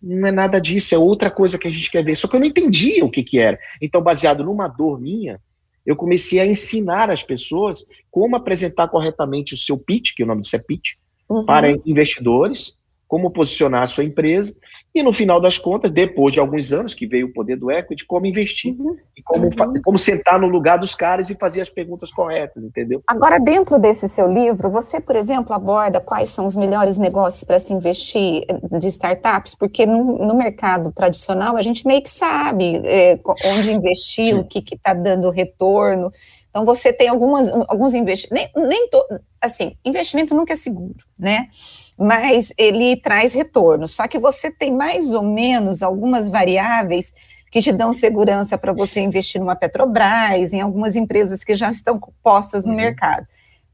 Não 0.00 0.28
é 0.28 0.30
nada 0.30 0.60
disso, 0.60 0.94
é 0.94 0.98
outra 0.98 1.30
coisa 1.30 1.58
que 1.58 1.66
a 1.66 1.70
gente 1.70 1.90
quer 1.90 2.04
ver. 2.04 2.16
Só 2.16 2.28
que 2.28 2.36
eu 2.36 2.40
não 2.40 2.46
entendia 2.46 3.04
o 3.04 3.10
que, 3.10 3.22
que 3.22 3.38
era. 3.38 3.58
Então, 3.82 4.00
baseado 4.00 4.44
numa 4.44 4.68
dor 4.68 5.00
minha, 5.00 5.40
eu 5.84 5.96
comecei 5.96 6.38
a 6.38 6.46
ensinar 6.46 7.10
as 7.10 7.22
pessoas 7.22 7.84
como 8.10 8.36
apresentar 8.36 8.88
corretamente 8.88 9.54
o 9.54 9.56
seu 9.56 9.78
pitch, 9.78 10.14
que 10.14 10.22
o 10.22 10.26
nome 10.26 10.42
disso 10.42 10.56
é 10.56 10.60
pitch, 10.60 10.92
uhum. 11.28 11.44
para 11.44 11.72
investidores, 11.84 12.77
como 13.08 13.30
posicionar 13.30 13.82
a 13.82 13.86
sua 13.86 14.04
empresa 14.04 14.54
e, 14.94 15.02
no 15.02 15.14
final 15.14 15.40
das 15.40 15.56
contas, 15.56 15.90
depois 15.90 16.30
de 16.30 16.38
alguns 16.38 16.72
anos 16.72 16.92
que 16.92 17.06
veio 17.06 17.28
o 17.28 17.32
poder 17.32 17.56
do 17.56 17.70
equity, 17.70 18.06
como 18.06 18.26
investir 18.26 18.76
uhum. 18.78 18.96
e 19.16 19.22
como, 19.22 19.46
uhum. 19.46 19.82
como 19.82 19.96
sentar 19.96 20.38
no 20.38 20.46
lugar 20.46 20.78
dos 20.78 20.94
caras 20.94 21.30
e 21.30 21.34
fazer 21.34 21.62
as 21.62 21.70
perguntas 21.70 22.12
corretas, 22.12 22.62
entendeu? 22.62 23.02
Agora, 23.06 23.40
dentro 23.40 23.78
desse 23.78 24.08
seu 24.10 24.30
livro, 24.30 24.70
você, 24.70 25.00
por 25.00 25.16
exemplo, 25.16 25.54
aborda 25.54 26.00
quais 26.00 26.28
são 26.28 26.44
os 26.44 26.54
melhores 26.54 26.98
negócios 26.98 27.44
para 27.44 27.58
se 27.58 27.72
investir 27.72 28.44
de 28.78 28.86
startups, 28.88 29.54
porque 29.54 29.86
no, 29.86 30.18
no, 30.18 30.34
mercado 30.34 30.92
tradicional 30.92 31.56
a 31.56 31.62
gente 31.62 31.86
meio 31.86 32.02
que 32.02 32.10
sabe 32.10 32.82
é, 32.84 33.18
onde 33.24 33.72
investir, 33.72 34.36
o 34.36 34.44
que 34.44 34.62
está 34.74 34.92
dando 34.92 35.30
retorno. 35.30 36.12
Então, 36.50 36.64
você 36.64 36.92
tem 36.92 37.08
algumas, 37.08 37.50
alguns 37.68 37.94
investimentos, 37.94 38.50
nem, 38.54 38.68
nem 38.68 38.88
to, 38.90 39.02
assim, 39.40 39.76
investimento 39.84 40.34
nunca 40.34 40.52
é 40.52 40.56
seguro, 40.56 40.96
né? 41.18 41.48
Mas 41.98 42.52
ele 42.56 42.96
traz 42.96 43.32
retorno. 43.32 43.88
Só 43.88 44.06
que 44.06 44.18
você 44.18 44.50
tem 44.50 44.72
mais 44.72 45.12
ou 45.12 45.22
menos 45.22 45.82
algumas 45.82 46.28
variáveis 46.28 47.12
que 47.50 47.60
te 47.60 47.72
dão 47.72 47.92
segurança 47.92 48.56
para 48.56 48.72
você 48.72 49.00
investir 49.00 49.40
numa 49.40 49.56
Petrobras, 49.56 50.52
em 50.52 50.60
algumas 50.60 50.94
empresas 50.94 51.42
que 51.42 51.54
já 51.54 51.70
estão 51.70 51.98
postas 52.22 52.64
no 52.64 52.70
uhum. 52.70 52.76
mercado. 52.76 53.26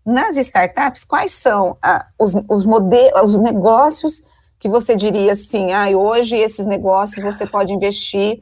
Nas 0.06 0.36
startups, 0.36 1.04
quais 1.04 1.32
são 1.32 1.76
ah, 1.82 2.06
os, 2.18 2.34
os, 2.48 2.64
modelos, 2.64 3.34
os 3.34 3.38
negócios 3.38 4.22
que 4.58 4.68
você 4.68 4.96
diria 4.96 5.32
assim, 5.32 5.72
ah, 5.72 5.88
hoje 5.90 6.36
esses 6.36 6.64
negócios 6.66 7.22
você 7.22 7.46
pode 7.46 7.72
investir 7.72 8.40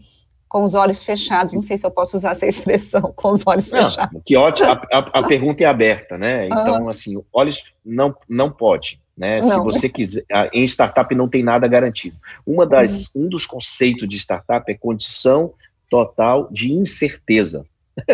com 0.48 0.64
os 0.64 0.74
olhos 0.74 1.02
fechados, 1.02 1.54
não 1.54 1.62
sei 1.62 1.78
se 1.78 1.86
eu 1.86 1.90
posso 1.90 2.14
usar 2.16 2.32
essa 2.32 2.46
expressão, 2.46 3.00
com 3.16 3.32
os 3.32 3.42
olhos 3.46 3.72
não, 3.72 3.84
fechados. 3.84 4.20
Que 4.24 4.36
ótimo, 4.36 4.68
a, 4.68 4.82
a, 4.92 4.98
a, 4.98 5.22
pergunta 5.26 5.64
é 5.64 5.66
aberta, 5.66 6.18
né? 6.18 6.46
Então, 6.52 6.88
assim, 6.88 7.20
olhos 7.32 7.74
não, 7.84 8.14
não 8.28 8.50
pode. 8.50 9.00
Né? 9.16 9.42
Se 9.42 9.57
você 9.59 9.88
quiser, 9.88 10.25
em 10.53 10.64
startup 10.64 11.14
não 11.14 11.29
tem 11.29 11.42
nada 11.42 11.68
garantido. 11.68 12.16
Uma 12.46 12.66
das, 12.66 13.14
uhum. 13.14 13.25
Um 13.25 13.29
dos 13.29 13.46
conceitos 13.46 14.09
de 14.09 14.16
startup 14.18 14.70
é 14.70 14.75
condição 14.75 15.53
total 15.90 16.48
de 16.51 16.72
incerteza. 16.72 17.64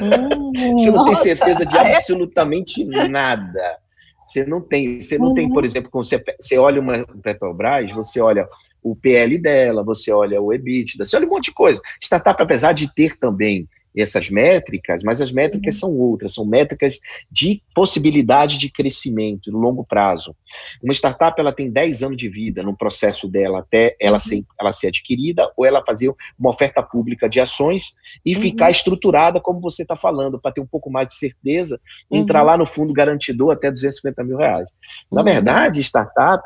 Hum, 0.02 0.52
você 0.76 0.90
não 0.90 1.06
nossa, 1.06 1.22
tem 1.22 1.34
certeza 1.34 1.64
de 1.64 1.76
é? 1.76 1.96
absolutamente 1.96 2.82
é? 2.82 3.08
nada. 3.08 3.78
Você 4.24 4.44
não 4.44 4.60
tem, 4.60 5.00
você 5.00 5.16
não 5.16 5.28
uhum. 5.28 5.34
tem, 5.34 5.48
por 5.48 5.64
exemplo, 5.64 5.90
quando 5.90 6.04
você, 6.04 6.22
você 6.38 6.58
olha 6.58 6.80
uma 6.80 7.06
Petrobras, 7.22 7.90
você 7.92 8.20
olha 8.20 8.46
o 8.82 8.94
PL 8.94 9.38
dela, 9.38 9.82
você 9.82 10.12
olha 10.12 10.42
o 10.42 10.52
EBITDA, 10.52 11.04
você 11.04 11.16
olha 11.16 11.26
um 11.26 11.30
monte 11.30 11.44
de 11.44 11.54
coisa. 11.54 11.80
Startup, 11.98 12.42
apesar 12.42 12.72
de 12.72 12.92
ter 12.92 13.16
também 13.16 13.66
essas 13.96 14.30
métricas, 14.30 15.02
mas 15.02 15.20
as 15.20 15.32
métricas 15.32 15.74
uhum. 15.74 15.80
são 15.80 15.98
outras, 15.98 16.34
são 16.34 16.44
métricas 16.44 16.98
de 17.30 17.62
possibilidade 17.74 18.58
de 18.58 18.70
crescimento 18.70 19.50
no 19.50 19.58
longo 19.58 19.84
prazo. 19.84 20.34
Uma 20.82 20.92
startup 20.92 21.38
ela 21.40 21.52
tem 21.52 21.70
10 21.70 22.02
anos 22.02 22.16
de 22.16 22.28
vida 22.28 22.62
no 22.62 22.76
processo 22.76 23.30
dela 23.30 23.60
até 23.60 23.96
ela 24.00 24.14
uhum. 24.14 24.20
ser, 24.20 24.44
ela 24.60 24.72
ser 24.72 24.88
adquirida 24.88 25.50
ou 25.56 25.64
ela 25.64 25.82
fazer 25.84 26.12
uma 26.38 26.50
oferta 26.50 26.82
pública 26.82 27.28
de 27.28 27.40
ações 27.40 27.94
e 28.24 28.34
uhum. 28.34 28.40
ficar 28.40 28.70
estruturada, 28.70 29.40
como 29.40 29.60
você 29.60 29.82
está 29.82 29.96
falando, 29.96 30.38
para 30.40 30.52
ter 30.52 30.60
um 30.60 30.66
pouco 30.66 30.90
mais 30.90 31.08
de 31.08 31.14
certeza, 31.14 31.80
entrar 32.10 32.40
uhum. 32.40 32.46
lá 32.46 32.56
no 32.56 32.66
fundo 32.66 32.92
garantidor 32.92 33.52
até 33.52 33.70
250 33.70 34.24
mil 34.24 34.36
reais. 34.36 34.68
Na 35.10 35.20
uhum. 35.20 35.24
verdade, 35.26 35.80
startup, 35.80 36.42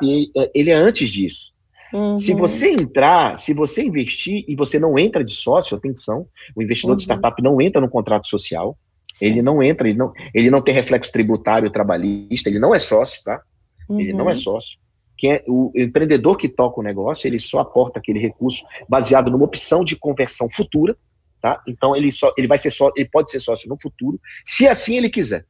ele 0.53 0.69
é 0.69 0.75
antes 0.75 1.09
disso. 1.09 1.52
Uhum. 1.93 2.15
Se 2.15 2.33
você 2.33 2.71
entrar, 2.71 3.37
se 3.37 3.53
você 3.53 3.83
investir 3.83 4.43
e 4.47 4.55
você 4.55 4.79
não 4.79 4.97
entra 4.97 5.23
de 5.23 5.31
sócio, 5.31 5.77
atenção, 5.77 6.27
o 6.55 6.61
investidor 6.61 6.93
uhum. 6.93 6.97
de 6.97 7.03
startup 7.03 7.41
não 7.41 7.61
entra 7.61 7.79
no 7.79 7.89
contrato 7.89 8.27
social, 8.27 8.75
Sim. 9.13 9.27
ele 9.27 9.41
não 9.41 9.61
entra, 9.61 9.87
ele 9.87 9.97
não, 9.97 10.11
ele 10.33 10.49
não 10.49 10.61
tem 10.61 10.73
reflexo 10.73 11.11
tributário 11.11 11.69
trabalhista, 11.69 12.49
ele 12.49 12.59
não 12.59 12.73
é 12.73 12.79
sócio, 12.79 13.23
tá? 13.23 13.41
Uhum. 13.87 13.99
Ele 13.99 14.11
não 14.11 14.25
é 14.25 14.29
uhum. 14.29 14.35
sócio. 14.35 14.79
Quem 15.15 15.33
é, 15.33 15.43
o 15.47 15.71
empreendedor 15.75 16.35
que 16.35 16.49
toca 16.49 16.79
o 16.79 16.83
negócio, 16.83 17.27
ele 17.27 17.37
só 17.37 17.59
aporta 17.59 17.99
aquele 17.99 18.19
recurso 18.19 18.63
baseado 18.89 19.29
numa 19.29 19.45
opção 19.45 19.83
de 19.83 19.95
conversão 19.95 20.49
futura, 20.49 20.97
tá? 21.39 21.61
Então 21.67 21.95
ele 21.95 22.11
só 22.11 22.33
ele 22.35 22.47
vai 22.47 22.57
ser 22.57 22.71
só, 22.71 22.91
ele 22.95 23.07
pode 23.07 23.29
ser 23.29 23.39
sócio 23.39 23.69
no 23.69 23.77
futuro, 23.79 24.19
se 24.43 24.67
assim 24.67 24.97
ele 24.97 25.09
quiser. 25.09 25.45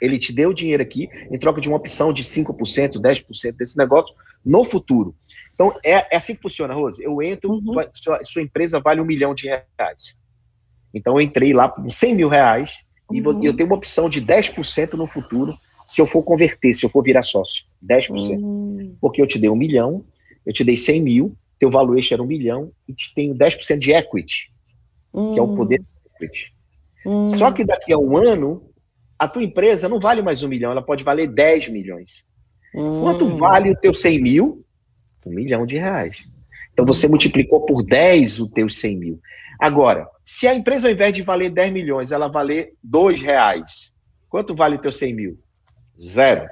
Ele 0.00 0.18
te 0.18 0.32
deu 0.32 0.50
o 0.50 0.54
dinheiro 0.54 0.82
aqui 0.82 1.08
em 1.30 1.38
troca 1.38 1.60
de 1.60 1.68
uma 1.68 1.76
opção 1.76 2.12
de 2.12 2.22
5%, 2.22 3.00
10% 3.00 3.56
desse 3.56 3.76
negócio 3.76 4.14
no 4.44 4.64
futuro. 4.64 5.14
Então, 5.54 5.72
é, 5.84 6.14
é, 6.14 6.16
assim 6.16 6.34
que 6.34 6.42
funciona, 6.42 6.74
Rose. 6.74 7.02
Eu 7.02 7.20
entro, 7.22 7.50
uhum. 7.50 7.72
sua, 7.92 8.24
sua, 8.24 8.42
empresa 8.42 8.80
vale 8.80 9.00
um 9.00 9.04
milhão 9.04 9.34
de 9.34 9.46
reais. 9.46 10.16
Então, 10.94 11.14
eu 11.14 11.20
entrei 11.20 11.52
lá 11.52 11.68
por 11.68 11.88
100 11.90 12.14
mil 12.14 12.28
reais 12.28 12.84
uhum. 13.10 13.42
e 13.42 13.46
eu 13.46 13.54
tenho 13.54 13.68
uma 13.68 13.76
opção 13.76 14.08
de 14.08 14.22
10% 14.22 14.94
no 14.94 15.06
futuro 15.06 15.56
se 15.86 16.00
eu 16.00 16.06
for 16.06 16.22
converter, 16.22 16.72
se 16.72 16.86
eu 16.86 16.90
for 16.90 17.02
virar 17.02 17.22
sócio. 17.22 17.64
10%. 17.84 18.38
Uhum. 18.38 18.96
Porque 19.00 19.20
eu 19.20 19.26
te 19.26 19.38
dei 19.38 19.50
um 19.50 19.56
milhão, 19.56 20.04
eu 20.46 20.52
te 20.52 20.64
dei 20.64 20.76
100 20.76 21.02
mil, 21.02 21.36
teu 21.58 21.70
valuation 21.70 22.14
era 22.14 22.22
um 22.22 22.26
milhão 22.26 22.72
e 22.88 22.94
te 22.94 23.14
tenho 23.14 23.34
10% 23.34 23.78
de 23.78 23.92
equity, 23.92 24.50
que 25.12 25.38
é 25.38 25.42
o 25.42 25.54
poder 25.54 25.78
do 25.78 25.86
equity. 26.16 26.54
Hum. 27.04 27.28
Só 27.28 27.52
que 27.52 27.64
daqui 27.64 27.92
a 27.92 27.98
um 27.98 28.16
ano, 28.16 28.62
a 29.20 29.28
tua 29.28 29.44
empresa 29.44 29.86
não 29.86 30.00
vale 30.00 30.22
mais 30.22 30.42
um 30.42 30.48
milhão, 30.48 30.72
ela 30.72 30.80
pode 30.80 31.04
valer 31.04 31.28
10 31.28 31.68
milhões. 31.68 32.24
Hum. 32.74 33.02
Quanto 33.02 33.28
vale 33.28 33.70
o 33.70 33.76
teu 33.76 33.92
100 33.92 34.22
mil? 34.22 34.64
Um 35.26 35.34
milhão 35.34 35.66
de 35.66 35.76
reais. 35.76 36.26
Então 36.72 36.86
você 36.86 37.06
multiplicou 37.06 37.66
por 37.66 37.82
10 37.82 38.40
o 38.40 38.48
teu 38.50 38.66
100 38.66 38.96
mil. 38.96 39.20
Agora, 39.60 40.08
se 40.24 40.48
a 40.48 40.54
empresa 40.54 40.88
ao 40.88 40.94
invés 40.94 41.12
de 41.12 41.20
valer 41.20 41.50
10 41.50 41.70
milhões, 41.70 42.12
ela 42.12 42.28
valer 42.28 42.72
2 42.82 43.20
reais, 43.20 43.94
quanto 44.30 44.54
vale 44.54 44.76
o 44.76 44.80
teu 44.80 44.90
100 44.90 45.14
mil? 45.14 45.38
Zero. 46.00 46.48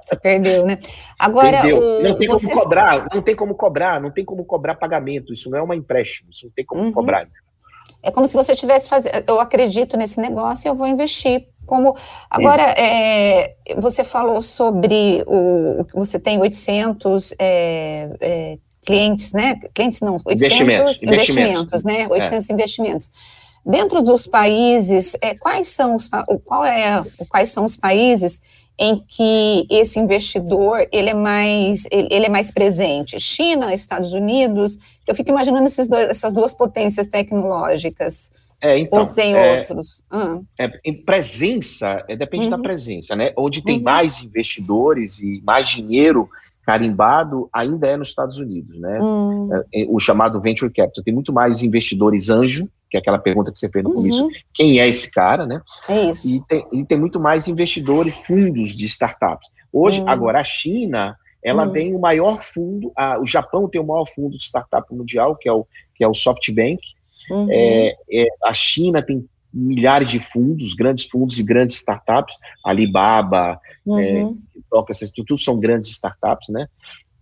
Você 0.00 0.14
perdeu, 0.14 0.64
né? 0.64 0.78
Agora. 1.18 1.66
O... 1.66 2.02
não 2.04 2.16
tem 2.16 2.28
você... 2.28 2.46
como 2.46 2.62
cobrar, 2.62 3.08
não 3.12 3.20
tem 3.20 3.34
como 3.34 3.54
cobrar, 3.56 4.00
não 4.00 4.12
tem 4.12 4.24
como 4.24 4.44
cobrar 4.44 4.76
pagamento. 4.76 5.32
Isso 5.32 5.50
não 5.50 5.58
é 5.58 5.62
um 5.64 5.74
empréstimo, 5.74 6.30
isso 6.30 6.46
não 6.46 6.52
tem 6.52 6.64
como 6.64 6.82
uhum. 6.82 6.92
cobrar. 6.92 7.26
É 8.02 8.10
como 8.10 8.26
se 8.26 8.34
você 8.34 8.54
tivesse 8.54 8.88
fazendo. 8.88 9.24
Eu 9.26 9.40
acredito 9.40 9.96
nesse 9.96 10.20
negócio 10.20 10.66
e 10.66 10.68
eu 10.68 10.74
vou 10.74 10.86
investir 10.86 11.48
como 11.66 11.96
agora 12.30 12.62
é, 12.62 13.56
você 13.76 14.04
falou 14.04 14.40
sobre 14.40 15.24
o 15.26 15.84
você 15.92 16.18
tem 16.18 16.38
800 16.38 17.34
é, 17.38 18.08
é, 18.20 18.58
clientes, 18.84 19.32
né? 19.32 19.56
Clientes 19.74 20.00
não, 20.00 20.14
800 20.24 20.32
investimentos, 20.32 21.02
investimentos, 21.02 21.84
né? 21.84 22.06
800 22.08 22.48
é. 22.48 22.52
investimentos. 22.52 23.10
Dentro 23.64 24.00
dos 24.00 24.28
países, 24.28 25.16
é, 25.20 25.36
quais 25.36 25.66
são 25.66 25.96
os 25.96 26.08
qual 26.44 26.64
é 26.64 27.02
quais 27.28 27.48
são 27.48 27.64
os 27.64 27.76
países 27.76 28.40
em 28.78 29.02
que 29.06 29.66
esse 29.70 29.98
investidor 29.98 30.86
ele 30.92 31.10
é 31.10 31.14
mais 31.14 31.86
ele, 31.90 32.26
é 32.26 32.28
mais 32.28 32.50
presente? 32.50 33.18
China, 33.18 33.74
Estados 33.74 34.12
Unidos? 34.12 34.78
Eu 35.06 35.14
fico 35.14 35.30
imaginando 35.30 35.66
esses 35.66 35.88
dois, 35.88 36.08
essas 36.08 36.32
duas 36.32 36.52
potências 36.52 37.08
tecnológicas. 37.08 38.30
É, 38.60 38.78
então, 38.78 39.00
Ou 39.00 39.06
tem 39.06 39.34
é, 39.34 39.58
outros? 39.58 40.02
Ah. 40.10 40.38
É, 40.58 40.70
em 40.84 40.94
presença, 40.94 42.04
é, 42.08 42.16
depende 42.16 42.44
uhum. 42.44 42.50
da 42.50 42.58
presença, 42.58 43.14
né? 43.14 43.32
Onde 43.36 43.62
tem 43.62 43.78
uhum. 43.78 43.82
mais 43.82 44.22
investidores 44.22 45.20
e 45.20 45.42
mais 45.44 45.68
dinheiro 45.68 46.28
carimbado 46.64 47.48
ainda 47.52 47.86
é 47.86 47.96
nos 47.96 48.08
Estados 48.08 48.38
Unidos, 48.38 48.78
né? 48.80 48.98
Uhum. 49.00 49.50
o 49.88 50.00
chamado 50.00 50.40
venture 50.40 50.72
capital. 50.72 51.04
Tem 51.04 51.14
muito 51.14 51.32
mais 51.32 51.62
investidores 51.62 52.28
anjo, 52.28 52.68
que 52.90 52.96
é 52.96 53.00
aquela 53.00 53.18
pergunta 53.18 53.50
que 53.50 53.58
você 53.58 53.68
fez 53.68 53.84
no 53.84 53.94
começo, 53.94 54.24
uhum. 54.24 54.30
quem 54.54 54.80
é 54.80 54.88
esse 54.88 55.10
cara, 55.10 55.46
né? 55.46 55.60
É 55.88 56.10
isso. 56.10 56.28
E 56.28 56.40
tem, 56.46 56.66
e 56.72 56.84
tem 56.84 56.98
muito 56.98 57.18
mais 57.18 57.48
investidores, 57.48 58.16
fundos 58.16 58.76
de 58.76 58.84
startups. 58.84 59.48
Hoje, 59.72 60.00
uhum. 60.00 60.08
agora, 60.08 60.40
a 60.40 60.44
China, 60.44 61.16
ela 61.42 61.66
uhum. 61.66 61.72
tem 61.72 61.94
o 61.94 61.98
maior 61.98 62.42
fundo, 62.42 62.92
a, 62.96 63.18
o 63.20 63.26
Japão 63.26 63.68
tem 63.68 63.80
o 63.80 63.86
maior 63.86 64.04
fundo 64.06 64.36
de 64.36 64.42
startup 64.42 64.86
mundial, 64.94 65.36
que 65.36 65.48
é 65.48 65.52
o, 65.52 65.66
que 65.94 66.04
é 66.04 66.08
o 66.08 66.14
SoftBank, 66.14 66.80
Uhum. 67.30 67.48
É, 67.50 67.96
é, 68.12 68.26
a 68.44 68.52
China 68.52 69.02
tem 69.02 69.28
milhares 69.52 70.10
de 70.10 70.20
fundos, 70.20 70.74
grandes 70.74 71.06
fundos 71.06 71.38
e 71.38 71.42
grandes 71.42 71.76
startups, 71.76 72.36
Alibaba, 72.64 73.58
é, 73.86 73.90
uhum. 73.90 74.38
é, 74.72 75.06
tudo 75.14 75.38
são 75.38 75.58
grandes 75.58 75.88
startups, 75.88 76.48
né? 76.50 76.66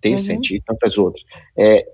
Tencent 0.01 0.51
uhum. 0.51 0.57
e 0.57 0.61
tantas 0.61 0.99
outras. 0.99 1.25
É, 1.57 1.87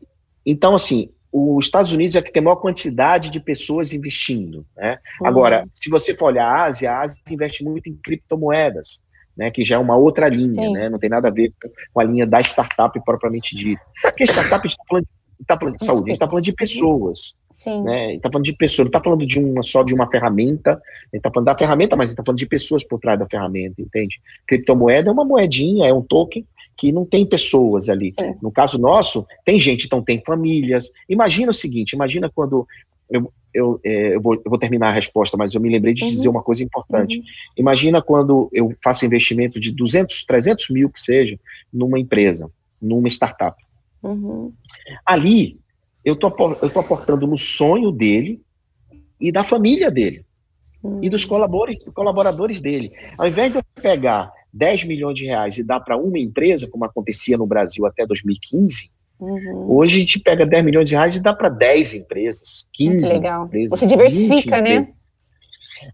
então, 0.45 0.75
assim, 0.75 1.11
os 1.33 1.65
Estados 1.65 1.93
Unidos 1.93 2.17
é 2.17 2.23
que 2.23 2.33
tem 2.33 2.41
a 2.41 2.45
maior 2.45 2.57
quantidade 2.57 3.31
de 3.31 3.41
pessoas 3.41 3.93
investindo. 3.93 4.67
Né? 4.77 4.99
Uhum. 5.21 5.27
Agora, 5.27 5.65
se 5.75 5.89
você 5.89 6.15
for 6.15 6.27
olhar 6.27 6.47
a 6.47 6.65
Ásia, 6.65 6.91
a 6.91 7.03
Ásia 7.03 7.19
investe 7.31 7.65
muito 7.65 7.89
em 7.89 7.95
criptomoedas. 7.95 9.09
Né, 9.37 9.51
que 9.51 9.63
já 9.63 9.77
é 9.77 9.79
uma 9.79 9.97
outra 9.97 10.29
linha, 10.29 10.69
né, 10.71 10.91
não 10.91 10.99
tem 10.99 11.09
nada 11.09 11.29
a 11.29 11.31
ver 11.31 11.55
com 11.95 12.01
a 12.01 12.05
linha 12.05 12.27
da 12.27 12.41
startup 12.41 13.01
propriamente 13.05 13.57
dita. 13.57 13.81
Porque 14.03 14.25
startup 14.25 14.67
está 14.67 14.85
falando 14.87 15.05
de 15.05 15.21
está 15.43 15.59
falando 15.59 15.77
de 15.77 15.85
saúde, 15.85 16.03
a 16.03 16.07
gente 16.07 16.13
está 16.13 16.29
falando 16.29 16.45
de 16.45 16.53
pessoas. 16.53 17.35
Sim. 17.51 17.83
Né? 17.83 18.15
está 18.15 18.31
falando 18.31 18.45
de 18.45 18.53
pessoas, 18.53 18.87
não 18.87 18.91
está 18.91 19.03
falando 19.03 19.27
de 19.27 19.39
uma 19.39 19.63
só 19.63 19.83
de 19.83 19.95
uma 19.95 20.09
ferramenta, 20.11 20.73
a 20.73 20.75
gente 20.75 21.17
está 21.17 21.31
falando 21.33 21.47
da 21.47 21.59
ferramenta, 21.59 21.97
mas 21.97 22.05
a 22.05 22.07
gente 22.09 22.15
está 22.15 22.25
falando 22.25 22.39
de 22.39 22.47
pessoas 22.47 22.85
por 22.85 23.01
trás 23.01 23.19
da 23.19 23.27
ferramenta, 23.29 23.81
entende? 23.81 24.21
Criptomoeda 24.47 25.11
é 25.11 25.13
uma 25.13 25.25
moedinha, 25.25 25.89
é 25.89 25.93
um 25.93 26.03
token 26.03 26.47
que 26.81 26.91
não 26.91 27.05
tem 27.05 27.27
pessoas 27.27 27.91
ali. 27.91 28.11
Sim. 28.19 28.35
No 28.41 28.51
caso 28.51 28.79
nosso, 28.79 29.27
tem 29.45 29.61
gente, 29.61 29.85
então 29.85 30.03
tem 30.03 30.23
famílias. 30.25 30.91
Imagina 31.07 31.51
o 31.51 31.55
seguinte, 31.55 31.93
imagina 31.93 32.31
quando 32.35 32.67
eu, 33.11 33.31
eu, 33.53 33.81
é, 33.85 34.15
eu, 34.15 34.21
vou, 34.23 34.35
eu 34.37 34.49
vou 34.49 34.59
terminar 34.59 34.89
a 34.89 34.93
resposta, 34.93 35.37
mas 35.37 35.55
eu 35.55 35.61
me 35.61 35.69
lembrei 35.69 35.93
de 35.93 36.05
uhum. 36.05 36.11
dizer 36.11 36.29
uma 36.31 36.43
coisa 36.43 36.65
importante. 36.65 37.19
Uhum. 37.19 37.25
Imagina 37.59 38.01
quando 38.01 38.49
eu 38.51 38.75
faço 38.83 39.05
investimento 39.05 39.61
de 39.61 39.73
200, 39.73 40.25
300 40.25 40.71
mil 40.71 40.89
que 40.89 40.99
seja, 40.99 41.39
numa 41.71 42.01
empresa, 42.01 42.51
numa 42.81 43.09
startup. 43.09 43.63
Uhum. 44.03 44.51
Ali, 45.05 45.61
eu 46.03 46.17
tô, 46.17 46.29
eu 46.63 46.73
tô 46.73 46.81
aportando 46.81 47.27
no 47.27 47.37
sonho 47.37 47.93
dele 47.93 48.41
e 49.21 49.31
da 49.31 49.43
família 49.43 49.91
dele. 49.91 50.25
Uhum. 50.83 51.01
E 51.03 51.11
dos 51.11 51.27
colaboradores, 51.27 51.85
colaboradores 51.93 52.63
dele. 52.63 52.91
Ao 53.19 53.29
invés 53.29 53.53
de 53.53 53.59
eu 53.59 53.63
pegar 53.83 54.33
10 54.53 54.85
milhões 54.85 55.15
de 55.15 55.25
reais 55.27 55.59
e 55.59 55.65
dar 55.65 55.81
para 55.81 55.97
uma 55.97 56.19
empresa, 56.19 56.69
como 56.69 56.85
acontecia 56.85 57.37
no 57.39 57.47
Brasil 57.47 57.87
até 57.87 58.07
2015, 58.07 58.91
Uhum. 59.21 59.77
Hoje 59.77 59.97
a 59.97 60.01
gente 60.01 60.19
pega 60.19 60.47
10 60.47 60.65
milhões 60.65 60.89
de 60.89 60.95
reais 60.95 61.15
e 61.15 61.21
dá 61.21 61.35
para 61.35 61.51
10 61.51 61.95
empresas, 61.95 62.69
15 62.73 63.13
Legal. 63.13 63.45
empresas. 63.45 63.79
Você 63.79 63.87
diversifica, 63.87 64.63
né? 64.63 64.77
Empresas. 64.77 65.01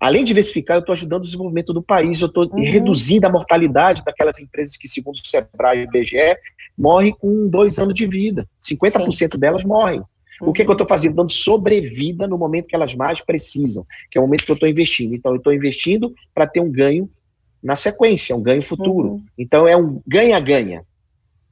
Além 0.00 0.22
de 0.22 0.28
diversificar, 0.28 0.76
eu 0.76 0.80
estou 0.80 0.92
ajudando 0.92 1.22
o 1.22 1.26
desenvolvimento 1.26 1.72
do 1.72 1.82
país, 1.82 2.20
eu 2.20 2.26
estou 2.26 2.48
uhum. 2.48 2.62
reduzindo 2.62 3.26
a 3.26 3.30
mortalidade 3.30 4.02
daquelas 4.04 4.38
empresas 4.38 4.76
que, 4.76 4.88
segundo 4.88 5.16
o 5.16 5.26
Sebrae 5.26 5.78
e 5.78 5.84
o 5.84 5.88
IBGE, 5.88 6.36
morrem 6.76 7.12
com 7.12 7.48
dois 7.48 7.78
anos 7.78 7.94
de 7.94 8.06
vida. 8.06 8.48
50% 8.60 9.10
Sim. 9.12 9.38
delas 9.38 9.64
morrem. 9.64 10.00
Uhum. 10.40 10.48
O 10.48 10.52
que, 10.52 10.62
é 10.62 10.64
que 10.64 10.70
eu 10.70 10.74
estou 10.74 10.88
fazendo? 10.88 11.16
Dando 11.16 11.30
sobrevida 11.30 12.26
no 12.26 12.36
momento 12.36 12.66
que 12.66 12.74
elas 12.74 12.94
mais 12.94 13.20
precisam, 13.20 13.86
que 14.10 14.18
é 14.18 14.20
o 14.20 14.24
momento 14.24 14.44
que 14.44 14.50
eu 14.50 14.54
estou 14.54 14.68
investindo. 14.68 15.14
Então, 15.14 15.32
eu 15.32 15.38
estou 15.38 15.52
investindo 15.52 16.12
para 16.34 16.46
ter 16.46 16.60
um 16.60 16.70
ganho 16.70 17.08
na 17.66 17.74
sequência, 17.74 18.36
um 18.36 18.42
ganho 18.42 18.62
futuro. 18.62 19.08
Uhum. 19.08 19.24
Então, 19.36 19.66
é 19.66 19.76
um 19.76 20.00
ganha-ganha. 20.06 20.84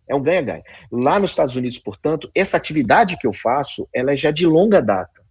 É 0.08 0.14
um 0.14 0.22
ganha-ganha. 0.22 0.62
Lá 0.92 1.18
nos 1.18 1.30
Estados 1.30 1.56
Unidos, 1.56 1.78
portanto, 1.78 2.30
essa 2.32 2.56
atividade 2.56 3.18
que 3.18 3.26
eu 3.26 3.32
faço, 3.32 3.88
ela 3.92 4.12
é 4.12 4.16
já 4.16 4.30
de 4.30 4.46
longa 4.46 4.80
data. 4.80 5.24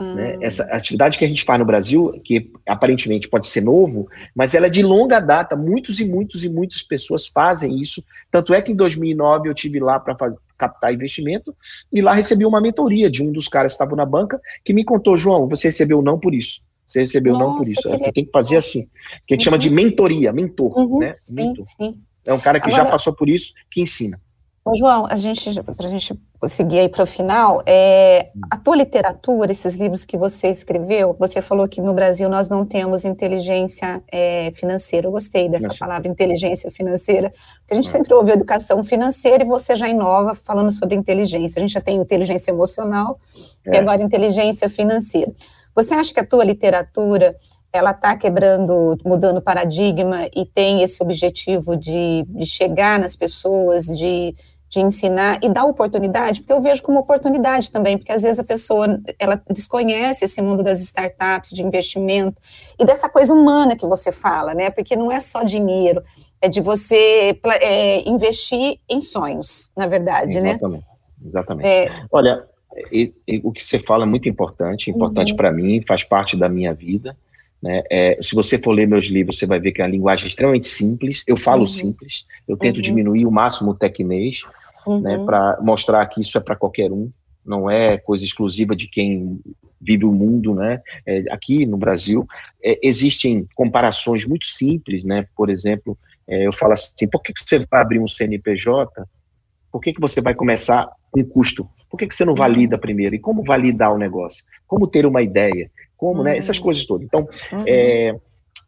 Né? 0.00 0.36
Ah. 0.36 0.46
Essa 0.46 0.64
atividade 0.74 1.18
que 1.18 1.24
a 1.26 1.28
gente 1.28 1.44
faz 1.44 1.58
no 1.58 1.66
Brasil, 1.66 2.18
que 2.24 2.50
aparentemente 2.66 3.28
pode 3.28 3.46
ser 3.46 3.60
novo, 3.60 4.08
mas 4.34 4.54
ela 4.54 4.68
é 4.68 4.70
de 4.70 4.82
longa 4.82 5.20
data. 5.20 5.54
Muitos 5.54 6.00
e 6.00 6.06
muitos 6.06 6.42
e 6.42 6.48
muitas 6.48 6.82
pessoas 6.82 7.26
fazem 7.26 7.78
isso. 7.78 8.02
Tanto 8.30 8.54
é 8.54 8.62
que 8.62 8.72
em 8.72 8.76
2009 8.76 9.50
eu 9.50 9.54
tive 9.54 9.80
lá 9.80 10.00
para 10.00 10.16
captar 10.56 10.94
investimento 10.94 11.54
e 11.92 12.00
lá 12.00 12.14
recebi 12.14 12.46
uma 12.46 12.60
mentoria 12.60 13.10
de 13.10 13.22
um 13.22 13.30
dos 13.30 13.48
caras 13.48 13.72
que 13.72 13.74
estava 13.74 13.94
na 13.94 14.06
banca 14.06 14.40
que 14.64 14.72
me 14.72 14.82
contou, 14.82 15.14
João, 15.14 15.46
você 15.46 15.68
recebeu 15.68 16.00
não 16.00 16.18
por 16.18 16.32
isso. 16.32 16.62
Você 16.92 17.00
recebeu 17.00 17.32
Nossa, 17.32 17.44
não 17.46 17.56
por 17.56 17.66
isso. 17.66 17.88
Você 17.88 18.12
tem 18.12 18.24
que 18.24 18.30
fazer 18.30 18.56
assim. 18.56 18.82
Que 19.26 19.32
a 19.32 19.36
gente 19.36 19.40
uhum. 19.40 19.44
chama 19.44 19.58
de 19.58 19.70
mentoria, 19.70 20.32
mentor, 20.32 20.78
uhum, 20.78 20.98
né? 20.98 21.14
Mentor. 21.30 21.66
Sim, 21.66 21.74
sim. 21.76 22.00
É 22.26 22.32
um 22.34 22.38
cara 22.38 22.60
que 22.60 22.68
Agora, 22.68 22.84
já 22.84 22.90
passou 22.90 23.14
por 23.16 23.28
isso, 23.28 23.52
que 23.70 23.80
ensina. 23.80 24.20
João, 24.76 25.06
a 25.06 25.16
gente, 25.16 25.52
para 25.60 25.86
a 25.86 25.88
gente 25.88 26.14
seguir 26.46 26.78
aí 26.78 26.88
para 26.88 27.02
o 27.02 27.06
final, 27.06 27.62
é, 27.66 28.28
a 28.48 28.56
tua 28.56 28.76
literatura, 28.76 29.50
esses 29.50 29.74
livros 29.74 30.04
que 30.04 30.16
você 30.16 30.48
escreveu, 30.48 31.16
você 31.18 31.42
falou 31.42 31.66
que 31.66 31.80
no 31.80 31.92
Brasil 31.92 32.28
nós 32.28 32.48
não 32.48 32.64
temos 32.64 33.04
inteligência 33.04 34.00
é, 34.10 34.52
financeira. 34.54 35.08
Eu 35.08 35.10
gostei 35.10 35.48
dessa 35.48 35.68
palavra, 35.76 36.06
inteligência 36.06 36.70
financeira, 36.70 37.30
porque 37.30 37.72
a 37.72 37.74
gente 37.74 37.88
é. 37.88 37.92
sempre 37.92 38.14
ouve 38.14 38.30
educação 38.30 38.84
financeira 38.84 39.42
e 39.42 39.46
você 39.46 39.74
já 39.74 39.88
inova 39.88 40.34
falando 40.36 40.70
sobre 40.70 40.94
inteligência. 40.94 41.58
A 41.58 41.62
gente 41.62 41.72
já 41.72 41.80
tem 41.80 41.96
inteligência 41.96 42.52
emocional 42.52 43.18
é. 43.66 43.74
e 43.74 43.78
agora 43.78 44.00
inteligência 44.00 44.68
financeira. 44.68 45.32
Você 45.74 45.94
acha 45.94 46.12
que 46.12 46.20
a 46.20 46.26
tua 46.26 46.44
literatura 46.44 47.36
ela 47.72 47.92
está 47.92 48.16
quebrando, 48.16 48.98
mudando 49.04 49.40
paradigma 49.40 50.28
e 50.36 50.44
tem 50.44 50.82
esse 50.82 51.02
objetivo 51.02 51.76
de, 51.76 52.24
de 52.28 52.46
chegar 52.46 52.98
nas 52.98 53.16
pessoas, 53.16 53.86
de 53.86 54.34
de 54.72 54.80
ensinar 54.80 55.38
e 55.42 55.50
dar 55.50 55.66
oportunidade, 55.66 56.40
porque 56.40 56.52
eu 56.54 56.62
vejo 56.62 56.82
como 56.82 56.98
oportunidade 56.98 57.70
também, 57.70 57.98
porque 57.98 58.10
às 58.10 58.22
vezes 58.22 58.38
a 58.38 58.44
pessoa 58.44 58.98
ela 59.18 59.38
desconhece 59.50 60.24
esse 60.24 60.40
mundo 60.40 60.62
das 60.62 60.80
startups, 60.80 61.50
de 61.50 61.62
investimento 61.62 62.40
e 62.78 62.84
dessa 62.86 63.06
coisa 63.06 63.34
humana 63.34 63.76
que 63.76 63.86
você 63.86 64.10
fala, 64.10 64.54
né? 64.54 64.70
Porque 64.70 64.96
não 64.96 65.12
é 65.12 65.20
só 65.20 65.42
dinheiro, 65.42 66.02
é 66.40 66.48
de 66.48 66.62
você 66.62 67.38
é, 67.60 68.08
investir 68.08 68.80
em 68.88 69.02
sonhos, 69.02 69.70
na 69.76 69.86
verdade, 69.86 70.38
exatamente, 70.38 70.80
né? 70.80 71.28
Exatamente. 71.28 71.68
É, 71.68 72.06
Olha, 72.10 72.48
e, 72.90 73.14
e, 73.26 73.40
o 73.44 73.52
que 73.52 73.62
você 73.62 73.78
fala 73.78 74.04
é 74.04 74.06
muito 74.06 74.28
importante, 74.28 74.90
importante 74.90 75.32
uhum. 75.32 75.36
para 75.36 75.52
mim, 75.52 75.82
faz 75.86 76.04
parte 76.04 76.36
da 76.36 76.48
minha 76.48 76.72
vida. 76.72 77.16
Né? 77.62 77.82
É, 77.90 78.18
se 78.20 78.34
você 78.34 78.58
for 78.58 78.72
ler 78.72 78.88
meus 78.88 79.06
livros, 79.06 79.38
você 79.38 79.46
vai 79.46 79.60
ver 79.60 79.72
que 79.72 79.80
é 79.80 79.84
uma 79.84 79.90
linguagem 79.90 80.26
extremamente 80.26 80.66
simples. 80.66 81.22
Eu 81.26 81.36
falo 81.36 81.60
uhum. 81.60 81.66
simples, 81.66 82.26
eu 82.48 82.56
tento 82.56 82.76
uhum. 82.76 82.82
diminuir 82.82 83.26
o 83.26 83.30
máximo 83.30 83.70
o 83.70 83.74
tecnês, 83.74 84.42
né, 85.00 85.16
uhum. 85.16 85.26
para 85.26 85.58
mostrar 85.62 86.04
que 86.06 86.20
isso 86.20 86.36
é 86.36 86.40
para 86.40 86.56
qualquer 86.56 86.90
um, 86.90 87.08
não 87.44 87.70
é 87.70 87.98
coisa 87.98 88.24
exclusiva 88.24 88.74
de 88.74 88.88
quem 88.88 89.40
vive 89.80 90.04
o 90.04 90.12
mundo, 90.12 90.54
né? 90.54 90.80
É, 91.04 91.24
aqui 91.30 91.66
no 91.66 91.76
Brasil 91.76 92.24
é, 92.62 92.78
existem 92.82 93.48
comparações 93.54 94.24
muito 94.24 94.46
simples, 94.46 95.04
né? 95.04 95.26
Por 95.36 95.50
exemplo, 95.50 95.98
é, 96.28 96.46
eu 96.46 96.52
falo 96.52 96.72
assim, 96.72 97.08
por 97.10 97.20
que, 97.20 97.32
que 97.32 97.40
você 97.40 97.58
vai 97.70 97.80
abrir 97.80 97.98
um 97.98 98.06
CNPJ? 98.06 99.04
Por 99.72 99.80
que, 99.80 99.92
que 99.92 100.00
você 100.00 100.20
vai 100.20 100.34
começar 100.34 100.88
com 101.12 101.22
custo? 101.22 101.68
Por 101.90 101.98
que, 101.98 102.06
que 102.06 102.14
você 102.14 102.24
não 102.24 102.34
valida 102.34 102.78
primeiro? 102.78 103.14
E 103.14 103.20
como 103.20 103.44
validar 103.44 103.94
o 103.94 103.98
negócio? 103.98 104.42
Como 104.66 104.88
ter 104.88 105.04
uma 105.06 105.22
ideia? 105.22 105.70
Como, 105.96 106.18
uhum. 106.18 106.24
né? 106.24 106.36
Essas 106.36 106.56
uhum. 106.56 106.64
coisas 106.64 106.86
todas. 106.86 107.06
Então, 107.06 107.28
uhum. 107.52 107.64
é, 107.66 108.16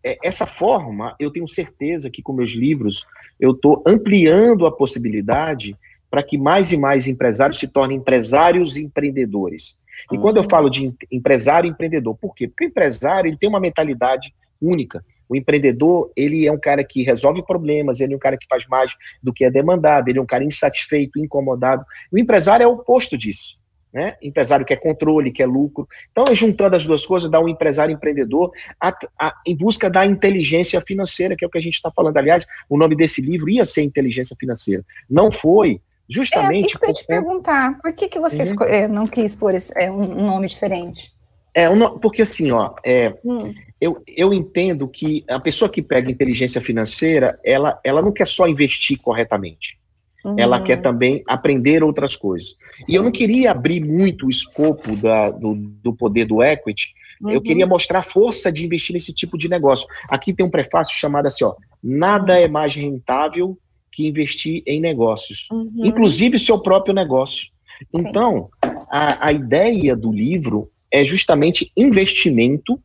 é, 0.05 0.19
essa 0.23 0.47
forma, 0.47 1.17
eu 1.19 1.33
tenho 1.33 1.49
certeza 1.49 2.11
que 2.11 2.23
com 2.23 2.35
meus 2.35 2.51
livros 2.51 3.07
eu 3.41 3.53
estou 3.53 3.83
ampliando 3.87 4.67
a 4.67 4.73
possibilidade 4.73 5.75
para 6.11 6.23
que 6.23 6.39
mais 6.39 6.71
e 6.71 6.77
mais 6.77 7.09
empresários 7.09 7.59
se 7.59 7.73
tornem 7.73 7.97
empresários 7.97 8.77
empreendedores. 8.77 9.77
E 10.13 10.19
quando 10.19 10.37
eu 10.37 10.45
falo 10.45 10.69
de 10.69 10.93
empresário 11.11 11.69
empreendedor, 11.71 12.17
por 12.17 12.35
quê? 12.35 12.47
Porque 12.47 12.65
o 12.65 12.69
empresário 12.69 13.29
ele 13.29 13.39
tem 13.39 13.49
uma 13.49 13.59
mentalidade 13.59 14.33
única. 14.65 15.05
O 15.29 15.37
empreendedor, 15.37 16.11
ele 16.17 16.47
é 16.47 16.53
um 16.53 16.59
cara 16.59 16.85
que 16.85 17.03
resolve 17.03 17.45
problemas, 17.45 18.01
ele 18.01 18.15
é 18.15 18.17
um 18.17 18.21
cara 18.21 18.37
que 18.37 18.47
faz 18.49 18.67
mais 18.67 18.93
do 19.23 19.33
que 19.33 19.45
é 19.45 19.51
demandado, 19.51 20.09
ele 20.09 20.19
é 20.19 20.23
um 20.23 20.27
cara 20.27 20.45
insatisfeito, 20.45 21.19
incomodado. 21.19 21.85
O 22.13 22.19
empresário 22.19 22.65
é 22.65 22.67
o 22.67 22.73
oposto 22.73 23.17
disso. 23.17 23.59
Né? 23.93 24.17
Empresário 24.21 24.67
quer 24.67 24.77
controle, 24.77 25.31
quer 25.31 25.47
lucro. 25.47 25.89
Então, 26.11 26.25
juntando 26.35 26.75
as 26.75 26.85
duas 26.85 27.07
coisas, 27.07 27.31
dá 27.31 27.41
um 27.41 27.49
empresário 27.49 27.95
empreendedor 27.95 28.51
a, 28.81 28.93
a, 29.17 29.35
em 29.47 29.57
busca 29.57 29.89
da 29.89 30.05
inteligência 30.05 30.81
financeira, 30.81 31.37
que 31.37 31.45
é 31.45 31.49
o 31.49 31.51
que 31.51 31.59
a 31.59 31.63
gente 31.63 31.75
está 31.75 31.93
falando. 31.95 32.17
Aliás, 32.17 32.45
o 32.69 32.77
nome 32.77 32.97
desse 32.97 33.23
livro 33.23 33.49
ia 33.49 33.65
ser 33.65 33.83
Inteligência 33.83 34.37
Financeira. 34.39 34.85
Não 35.09 35.31
foi, 35.31 35.81
Justamente. 36.09 36.65
É, 36.65 36.67
isso 36.67 36.79
que 36.79 36.85
eu 36.85 36.89
ia 36.89 36.95
te 36.95 37.07
perguntar. 37.07 37.79
Por 37.81 37.93
que, 37.95 38.09
que 38.09 38.21
você 38.21 38.43
uhum. 38.43 38.65
É, 38.65 38.89
não 38.89 39.07
quis 39.07 39.35
pôr 39.35 39.55
esse, 39.55 39.73
é, 39.75 39.91
um 39.91 40.27
nome 40.27 40.49
diferente? 40.49 41.13
É, 41.55 41.71
um, 41.71 41.99
porque 41.99 42.23
assim, 42.23 42.51
ó, 42.51 42.75
é, 42.85 43.15
hum. 43.25 43.55
Eu, 43.85 44.03
eu 44.07 44.33
entendo 44.33 44.89
que 44.89 45.23
a 45.29 45.39
pessoa 45.39 45.71
que 45.71 45.83
pega 45.83 46.11
inteligência 46.11 46.59
financeira, 46.59 47.39
ela, 47.45 47.79
ela 47.85 48.01
não 48.01 48.13
quer 48.13 48.27
só 48.27 48.49
investir 48.49 48.99
corretamente. 48.99 49.79
Uhum. 50.25 50.37
Ela 50.39 50.63
quer 50.63 50.81
também 50.81 51.23
aprender 51.29 51.85
outras 51.85 52.17
coisas. 52.17 52.57
E 52.89 52.95
eu 52.95 53.03
não 53.03 53.11
queria 53.11 53.51
abrir 53.51 53.85
muito 53.85 54.25
o 54.25 54.31
escopo 54.31 54.97
da, 54.97 55.31
do, 55.31 55.55
do 55.55 55.95
poder 55.95 56.25
do 56.25 56.43
equity, 56.43 56.95
uhum. 57.21 57.33
eu 57.33 57.43
queria 57.43 57.67
mostrar 57.67 57.99
a 57.99 58.03
força 58.03 58.51
de 58.51 58.65
investir 58.65 58.95
nesse 58.95 59.13
tipo 59.13 59.37
de 59.37 59.51
negócio. 59.51 59.87
Aqui 60.09 60.33
tem 60.33 60.47
um 60.47 60.51
prefácio 60.51 60.97
chamado 60.97 61.27
assim, 61.27 61.45
ó, 61.45 61.55
nada 61.83 62.41
é 62.41 62.49
mais 62.49 62.75
rentável 62.75 63.59
que 63.93 64.09
investir 64.09 64.63
em 64.67 64.81
negócios, 64.81 65.47
uhum. 65.53 65.83
inclusive 65.85 66.39
seu 66.39 66.63
próprio 66.63 66.95
negócio. 66.95 67.49
Então, 67.93 68.49
a, 68.91 69.29
a 69.29 69.31
ideia 69.31 69.95
do 69.95 70.11
livro 70.11 70.69
é 70.91 71.05
justamente 71.05 71.71
investimento 71.77 72.81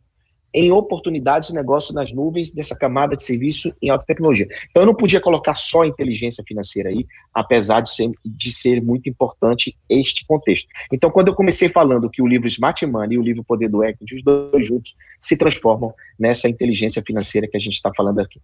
em 0.54 0.72
oportunidades 0.72 1.50
de 1.50 1.56
negócio 1.56 1.94
nas 1.94 2.12
nuvens 2.12 2.52
dessa 2.52 2.76
camada 2.76 3.16
de 3.16 3.24
serviço 3.24 3.74
em 3.82 3.90
alta 3.90 4.06
tecnologia. 4.06 4.48
Então, 4.70 4.84
eu 4.84 4.88
não 4.88 4.96
podia 4.96 5.22
colocar 5.22 5.54
só 5.54 5.86
inteligência 5.86 6.44
financeira 6.48 6.90
aí, 6.90 7.06
apesar 7.34 7.82
de 7.82 7.94
ser, 7.94 8.12
de 8.26 8.52
ser 8.52 8.82
muito 8.82 9.10
importante 9.10 9.78
este 9.90 10.26
contexto. 10.26 10.68
Então, 10.92 11.12
quando 11.12 11.28
eu 11.28 11.36
comecei 11.36 11.70
falando 11.70 12.10
que 12.10 12.22
o 12.22 12.28
livro 12.28 12.48
Smart 12.48 12.86
Money 12.86 13.16
e 13.16 13.20
o 13.20 13.24
livro 13.24 13.44
Poder 13.44 13.70
do 13.70 13.84
Equity, 13.84 14.16
os 14.16 14.24
dois 14.24 14.66
juntos 14.66 14.96
se 15.20 15.38
transformam 15.38 15.94
nessa 16.20 16.50
inteligência 16.50 17.04
financeira 17.06 17.48
que 17.48 17.58
a 17.58 17.60
gente 17.60 17.76
está 17.76 17.92
falando 17.96 18.20
aqui. 18.20 18.40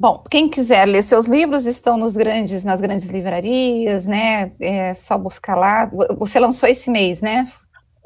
Bom, 0.00 0.22
quem 0.30 0.48
quiser 0.48 0.86
ler 0.86 1.02
seus 1.02 1.26
livros 1.26 1.66
estão 1.66 1.96
nos 1.98 2.16
grandes, 2.16 2.62
nas 2.62 2.80
grandes 2.80 3.10
livrarias, 3.10 4.06
né? 4.06 4.52
É 4.60 4.94
só 4.94 5.18
buscar 5.18 5.56
lá. 5.56 5.90
Você 6.18 6.38
lançou 6.38 6.68
esse 6.68 6.88
mês, 6.88 7.20
né? 7.20 7.52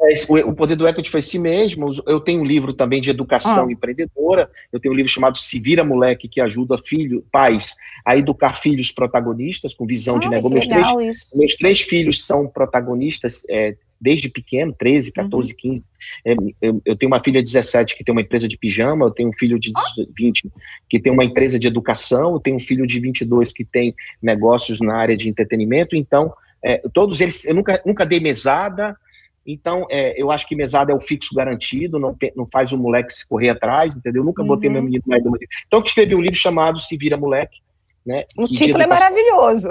É, 0.03 0.45
o 0.45 0.55
Poder 0.55 0.75
do 0.75 0.89
Equity 0.89 1.11
foi 1.11 1.23
si 1.23 1.39
mesmo. 1.39 1.91
Eu 2.07 2.21
tenho 2.21 2.41
um 2.41 2.45
livro 2.45 2.73
também 2.73 3.01
de 3.01 3.11
educação 3.11 3.69
ah. 3.69 3.73
empreendedora. 3.73 4.51
Eu 4.73 4.81
tenho 4.81 4.93
um 4.93 4.97
livro 4.97 5.11
chamado 5.11 5.39
Se 5.39 5.61
Vira 5.61 5.85
Moleque, 5.85 6.29
que 6.29 6.41
ajuda 6.41 6.77
filho, 6.77 7.25
pais 7.31 7.75
a 8.05 8.17
educar 8.17 8.55
filhos 8.55 8.91
protagonistas 8.91 9.75
com 9.75 9.87
visão 9.87 10.17
ah, 10.17 10.19
de 10.19 10.29
negócio. 10.29 10.55
Meus 10.55 10.67
três, 10.67 11.29
meus 11.35 11.57
três 11.57 11.81
filhos 11.81 12.27
são 12.27 12.49
protagonistas. 12.49 13.45
É, 13.49 13.77
desde 14.03 14.29
pequeno, 14.29 14.75
13, 14.77 15.13
14, 15.13 15.53
uhum. 15.53 15.57
15. 15.57 15.87
É, 16.25 16.35
eu, 16.61 16.83
eu, 16.85 16.97
tenho 16.97 17.13
uma 17.13 17.23
filha 17.23 17.41
de 17.41 17.53
17 17.53 17.97
que 17.97 18.03
tem 18.03 18.13
uma 18.13 18.21
empresa 18.21 18.49
de 18.49 18.59
pijama, 18.59 19.07
eu 19.07 19.13
tenho 19.13 19.29
um 19.29 19.33
filho 19.33 19.61
de 19.61 19.73
20 20.19 20.51
que 20.89 20.99
tem 20.99 21.13
uma 21.13 21.25
empresa 21.25 21.57
de 21.57 21.69
educação, 21.69 22.33
eu 22.33 22.41
tenho 22.41 22.57
um 22.57 22.61
filho 22.61 22.85
de 22.85 22.99
22 22.99 23.53
que 23.53 23.65
tem 23.65 23.95
negócios 24.21 24.81
na 24.81 24.97
área 24.97 25.17
de 25.17 25.29
entretenimento, 25.29 25.95
então, 25.95 26.35
é, 26.65 26.79
todos 26.93 27.21
eles, 27.21 27.45
eu 27.45 27.55
nunca, 27.55 27.81
nunca 27.87 28.05
dei 28.05 28.19
mesada, 28.19 28.97
então, 29.47 29.87
é, 29.91 30.21
eu 30.21 30.31
acho 30.31 30.47
que 30.47 30.55
mesada 30.55 30.93
é 30.93 30.95
o 30.95 31.01
fixo 31.01 31.35
garantido, 31.35 31.99
não, 31.99 32.17
não 32.37 32.47
faz 32.47 32.73
o 32.73 32.79
moleque 32.79 33.13
se 33.13 33.29
correr 33.29 33.51
atrás, 33.51 33.97
entendeu? 33.97 34.23
Eu 34.23 34.27
nunca 34.27 34.43
uhum. 34.43 34.49
botei 34.49 34.71
meu 34.71 34.83
menino 34.83 35.03
mais 35.07 35.23
do 35.23 35.31
Então, 35.67 35.81
eu 35.81 35.85
escrevi 35.85 36.15
um 36.15 36.21
livro 36.21 36.39
chamado 36.39 36.79
Se 36.79 36.97
Vira 36.97 37.17
Moleque. 37.17 37.61
Né, 38.05 38.25
o 38.37 38.47
título 38.47 38.83
é 38.83 38.87
maravilhoso. 38.87 39.69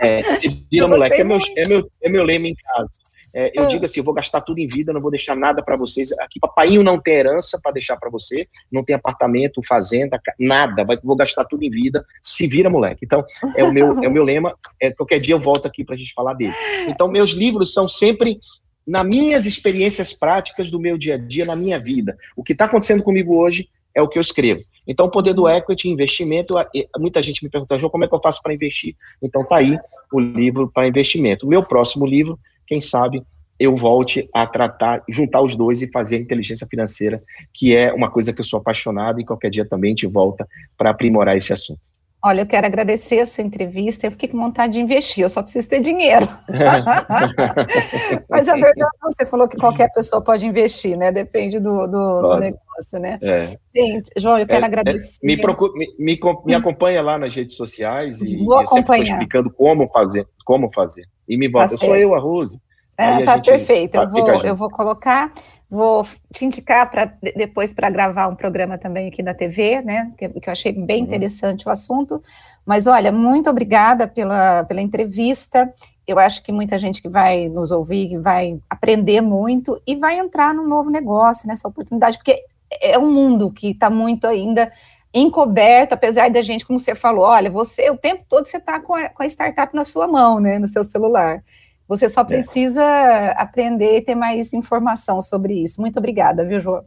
É, 0.00 0.22
Se 0.40 0.66
Vira 0.70 0.88
Moleque, 0.88 1.20
é 1.20 1.24
meu, 1.24 1.38
é, 1.56 1.68
meu, 1.68 1.90
é 2.02 2.08
meu 2.08 2.24
lema 2.24 2.48
em 2.48 2.54
casa. 2.54 2.90
É, 3.34 3.52
eu 3.54 3.64
hum. 3.64 3.68
digo 3.68 3.84
assim, 3.84 4.00
eu 4.00 4.04
vou 4.04 4.14
gastar 4.14 4.40
tudo 4.40 4.58
em 4.58 4.66
vida, 4.66 4.92
não 4.92 5.00
vou 5.00 5.10
deixar 5.10 5.36
nada 5.36 5.62
para 5.62 5.76
vocês. 5.76 6.12
Aqui, 6.18 6.40
papaiinho 6.40 6.82
não 6.82 6.98
tem 6.98 7.14
herança 7.14 7.60
para 7.62 7.72
deixar 7.72 7.96
para 7.96 8.10
você, 8.10 8.48
não 8.72 8.84
tem 8.84 8.96
apartamento, 8.96 9.60
fazenda, 9.66 10.20
nada. 10.38 10.84
Vai, 10.84 10.98
vou 11.02 11.16
gastar 11.16 11.44
tudo 11.44 11.62
em 11.62 11.70
vida. 11.70 12.04
Se 12.22 12.46
vira, 12.46 12.70
moleque. 12.70 13.04
Então, 13.04 13.24
é 13.56 13.64
o 13.64 13.72
meu, 13.72 14.02
é 14.02 14.08
o 14.08 14.10
meu 14.10 14.24
lema. 14.24 14.56
É, 14.80 14.90
qualquer 14.92 15.20
dia 15.20 15.34
eu 15.34 15.40
volto 15.40 15.66
aqui 15.66 15.84
para 15.84 15.94
a 15.94 15.98
gente 15.98 16.12
falar 16.12 16.34
dele. 16.34 16.54
Então, 16.88 17.08
meus 17.08 17.30
livros 17.30 17.72
são 17.72 17.86
sempre 17.86 18.40
nas 18.88 19.06
minhas 19.06 19.44
experiências 19.44 20.14
práticas 20.14 20.70
do 20.70 20.80
meu 20.80 20.96
dia 20.96 21.14
a 21.14 21.18
dia, 21.18 21.44
na 21.44 21.54
minha 21.54 21.78
vida. 21.78 22.16
O 22.34 22.42
que 22.42 22.52
está 22.52 22.64
acontecendo 22.64 23.02
comigo 23.02 23.36
hoje 23.36 23.68
é 23.94 24.00
o 24.00 24.08
que 24.08 24.18
eu 24.18 24.22
escrevo. 24.22 24.62
Então, 24.86 25.06
o 25.06 25.10
poder 25.10 25.34
do 25.34 25.46
equity, 25.46 25.90
investimento, 25.90 26.54
muita 26.98 27.22
gente 27.22 27.44
me 27.44 27.50
pergunta, 27.50 27.78
João, 27.78 27.90
como 27.90 28.04
é 28.04 28.08
que 28.08 28.14
eu 28.14 28.20
faço 28.22 28.40
para 28.42 28.54
investir? 28.54 28.96
Então, 29.22 29.44
tá 29.44 29.56
aí 29.56 29.78
o 30.10 30.18
livro 30.18 30.70
para 30.72 30.88
investimento. 30.88 31.44
O 31.44 31.48
meu 31.48 31.62
próximo 31.62 32.06
livro 32.06 32.38
quem 32.68 32.80
sabe 32.80 33.22
eu 33.58 33.74
volte 33.74 34.28
a 34.32 34.46
tratar, 34.46 35.02
juntar 35.08 35.42
os 35.42 35.56
dois 35.56 35.82
e 35.82 35.90
fazer 35.90 36.18
inteligência 36.18 36.66
financeira, 36.70 37.20
que 37.52 37.74
é 37.74 37.92
uma 37.92 38.08
coisa 38.08 38.32
que 38.32 38.40
eu 38.40 38.44
sou 38.44 38.60
apaixonado 38.60 39.20
e 39.20 39.24
qualquer 39.24 39.50
dia 39.50 39.64
também 39.64 39.90
gente 39.90 40.06
volta 40.06 40.46
para 40.76 40.90
aprimorar 40.90 41.36
esse 41.36 41.52
assunto. 41.52 41.80
Olha, 42.20 42.40
eu 42.40 42.46
quero 42.46 42.66
agradecer 42.66 43.20
a 43.20 43.26
sua 43.26 43.44
entrevista. 43.44 44.06
Eu 44.06 44.10
fiquei 44.10 44.28
com 44.28 44.38
vontade 44.38 44.72
de 44.72 44.80
investir, 44.80 45.22
eu 45.22 45.28
só 45.28 45.40
preciso 45.40 45.68
ter 45.68 45.80
dinheiro. 45.80 46.28
Mas 48.28 48.48
a 48.48 48.54
verdade, 48.54 48.96
você 49.02 49.24
falou 49.24 49.46
que 49.46 49.56
qualquer 49.56 49.88
pessoa 49.92 50.20
pode 50.20 50.44
investir, 50.44 50.96
né? 50.96 51.12
Depende 51.12 51.60
do, 51.60 51.86
do, 51.86 52.22
do 52.22 52.38
negócio, 52.38 52.98
né? 52.98 53.20
É. 53.22 53.56
Gente, 53.74 54.10
João, 54.16 54.36
eu 54.36 54.46
quero 54.48 54.60
é, 54.60 54.62
é 54.62 54.66
agradecer. 54.66 55.18
É, 55.22 55.26
me, 55.26 55.36
procura, 55.36 55.72
me, 55.74 55.86
me, 55.96 56.18
me, 56.44 56.54
acompanha 56.54 57.00
lá 57.02 57.16
nas 57.18 57.34
redes 57.34 57.54
sociais 57.54 58.20
e, 58.20 58.44
Vou 58.44 58.62
e 58.62 58.66
eu 58.66 59.02
explicando 59.02 59.48
como 59.50 59.88
fazer, 59.88 60.26
como 60.44 60.72
fazer. 60.74 61.04
E 61.28 61.36
me 61.36 61.48
bota, 61.48 61.68
tá 61.68 61.74
eu 61.74 61.78
sou 61.78 61.96
eu, 61.96 62.14
a 62.16 62.18
Rose. 62.18 62.58
É, 62.96 63.24
tá 63.24 63.38
perfeito. 63.38 63.96
Eu 63.96 64.10
vou, 64.10 64.44
eu 64.44 64.56
vou 64.56 64.68
colocar, 64.68 65.32
vou 65.70 66.02
te 66.32 66.44
indicar 66.44 66.90
para 66.90 67.12
depois 67.36 67.74
para 67.74 67.90
gravar 67.90 68.28
um 68.28 68.34
programa 68.34 68.78
também 68.78 69.08
aqui 69.08 69.22
na 69.22 69.34
TV, 69.34 69.82
né? 69.82 70.12
Que, 70.16 70.28
que 70.28 70.48
eu 70.48 70.52
achei 70.52 70.72
bem 70.72 71.00
uhum. 71.00 71.06
interessante 71.08 71.68
o 71.68 71.70
assunto. 71.70 72.22
Mas 72.64 72.86
olha, 72.86 73.12
muito 73.12 73.50
obrigada 73.50 74.06
pela, 74.06 74.64
pela 74.64 74.80
entrevista. 74.80 75.72
eu 76.06 76.18
acho 76.18 76.42
que 76.42 76.52
muita 76.52 76.78
gente 76.78 77.02
que 77.02 77.08
vai 77.08 77.48
nos 77.48 77.70
ouvir, 77.70 78.18
vai 78.18 78.58
aprender 78.68 79.20
muito 79.20 79.80
e 79.86 79.94
vai 79.94 80.18
entrar 80.18 80.54
num 80.54 80.66
novo 80.66 80.90
negócio, 80.90 81.46
nessa 81.46 81.68
oportunidade, 81.68 82.16
porque 82.16 82.42
é 82.82 82.98
um 82.98 83.10
mundo 83.10 83.50
que 83.50 83.70
está 83.70 83.90
muito 83.90 84.26
ainda 84.26 84.72
encoberto, 85.12 85.94
apesar 85.94 86.30
da 86.30 86.42
gente, 86.42 86.66
como 86.66 86.78
você 86.78 86.94
falou, 86.94 87.24
olha, 87.24 87.50
você 87.50 87.90
o 87.90 87.96
tempo 87.96 88.24
todo 88.28 88.46
você 88.46 88.58
está 88.58 88.78
com, 88.80 88.94
com, 89.14 89.22
a 89.22 89.26
startup 89.26 89.74
na 89.74 89.84
sua 89.84 90.06
mão, 90.06 90.38
né, 90.38 90.58
no 90.58 90.68
seu 90.68 90.84
celular. 90.84 91.42
Você 91.88 92.08
só 92.08 92.20
é. 92.20 92.24
precisa 92.24 92.84
é. 92.84 93.34
aprender 93.40 93.96
e 93.96 94.02
ter 94.02 94.14
mais 94.14 94.52
informação 94.52 95.22
sobre 95.22 95.54
isso. 95.54 95.80
Muito 95.80 95.98
obrigada, 95.98 96.44
viu, 96.44 96.60
João? 96.60 96.84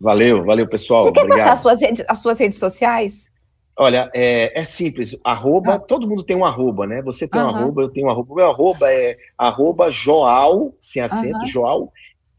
Valeu, 0.00 0.44
valeu, 0.44 0.66
pessoal. 0.66 1.02
Você 1.02 1.12
quer 1.12 1.24
Obrigado. 1.24 1.38
passar 1.38 1.52
as 1.52 1.60
suas, 1.60 1.80
redes, 1.80 2.04
as 2.08 2.18
suas 2.18 2.38
redes 2.38 2.58
sociais? 2.58 3.28
Olha, 3.76 4.10
é, 4.14 4.58
é 4.58 4.64
simples, 4.64 5.18
arroba, 5.24 5.74
ah. 5.74 5.78
todo 5.78 6.08
mundo 6.08 6.22
tem 6.22 6.36
um 6.36 6.44
arroba, 6.44 6.86
né? 6.86 7.02
Você 7.02 7.26
tem 7.26 7.40
um 7.40 7.48
arroba, 7.48 7.82
eu 7.82 7.88
tenho 7.88 8.06
um 8.06 8.10
arroba. 8.10 8.34
Meu 8.34 8.50
arroba 8.50 8.92
é 8.92 9.16
arroba 9.36 9.90
Joal, 9.90 10.72
sem 10.78 11.02
acento, 11.02 11.46
Joal 11.46 11.90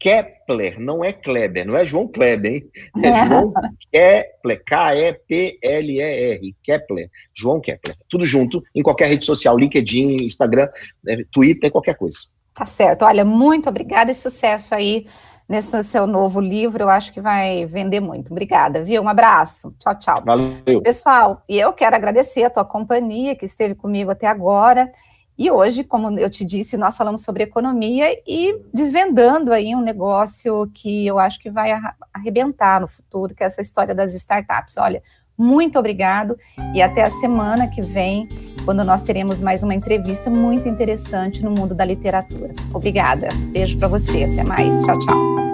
Kepler, 0.02 0.80
não 0.80 1.04
é 1.04 1.12
Kleber, 1.12 1.64
não 1.64 1.76
é 1.76 1.84
João 1.84 2.08
Kleber, 2.08 2.54
hein? 2.54 2.68
É 3.04 3.24
João 3.24 3.52
Kepler, 3.92 4.64
K-E-P-L-E-R, 4.66 6.56
Kepler, 6.60 7.08
João 7.32 7.60
Kepler. 7.60 7.96
Tudo 8.08 8.26
junto, 8.26 8.60
em 8.74 8.82
qualquer 8.82 9.06
rede 9.06 9.24
social, 9.24 9.56
LinkedIn, 9.56 10.24
Instagram, 10.24 10.68
né, 11.04 11.22
Twitter, 11.30 11.70
qualquer 11.70 11.94
coisa. 11.94 12.18
Tá 12.52 12.64
certo. 12.64 13.04
Olha, 13.04 13.24
muito 13.24 13.68
obrigada 13.68 14.10
e 14.10 14.14
sucesso 14.14 14.74
aí 14.74 15.06
nesse 15.48 15.84
seu 15.84 16.06
novo 16.06 16.40
livro, 16.40 16.82
eu 16.82 16.90
acho 16.90 17.12
que 17.12 17.20
vai 17.20 17.64
vender 17.66 18.00
muito. 18.00 18.32
Obrigada, 18.32 18.82
viu? 18.82 19.02
Um 19.02 19.08
abraço. 19.08 19.72
Tchau, 19.78 19.98
tchau. 19.98 20.22
Valeu. 20.24 20.82
Pessoal, 20.82 21.42
e 21.48 21.60
eu 21.60 21.72
quero 21.72 21.94
agradecer 21.94 22.42
a 22.42 22.50
tua 22.50 22.64
companhia 22.64 23.36
que 23.36 23.46
esteve 23.46 23.74
comigo 23.74 24.10
até 24.10 24.26
agora. 24.26 24.90
E 25.38 25.50
hoje, 25.50 25.82
como 25.82 26.18
eu 26.18 26.30
te 26.30 26.44
disse, 26.44 26.76
nós 26.76 26.96
falamos 26.96 27.22
sobre 27.22 27.42
economia 27.42 28.06
e 28.26 28.60
desvendando 28.72 29.52
aí 29.52 29.74
um 29.74 29.80
negócio 29.80 30.70
que 30.74 31.06
eu 31.06 31.18
acho 31.18 31.40
que 31.40 31.50
vai 31.50 31.72
arrebentar 32.12 32.80
no 32.80 32.86
futuro, 32.86 33.34
que 33.34 33.42
é 33.42 33.46
essa 33.46 33.62
história 33.62 33.94
das 33.94 34.14
startups. 34.14 34.76
Olha, 34.76 35.02
muito 35.36 35.78
obrigado 35.78 36.38
e 36.74 36.82
até 36.82 37.02
a 37.02 37.10
semana 37.10 37.66
que 37.66 37.80
vem, 37.80 38.28
quando 38.64 38.84
nós 38.84 39.02
teremos 39.02 39.40
mais 39.40 39.62
uma 39.62 39.74
entrevista 39.74 40.30
muito 40.30 40.68
interessante 40.68 41.42
no 41.42 41.50
mundo 41.50 41.74
da 41.74 41.84
literatura. 41.84 42.54
Obrigada. 42.72 43.28
Beijo 43.52 43.78
para 43.78 43.88
você. 43.88 44.24
Até 44.24 44.44
mais. 44.44 44.80
Tchau, 44.82 44.98
tchau. 45.00 45.51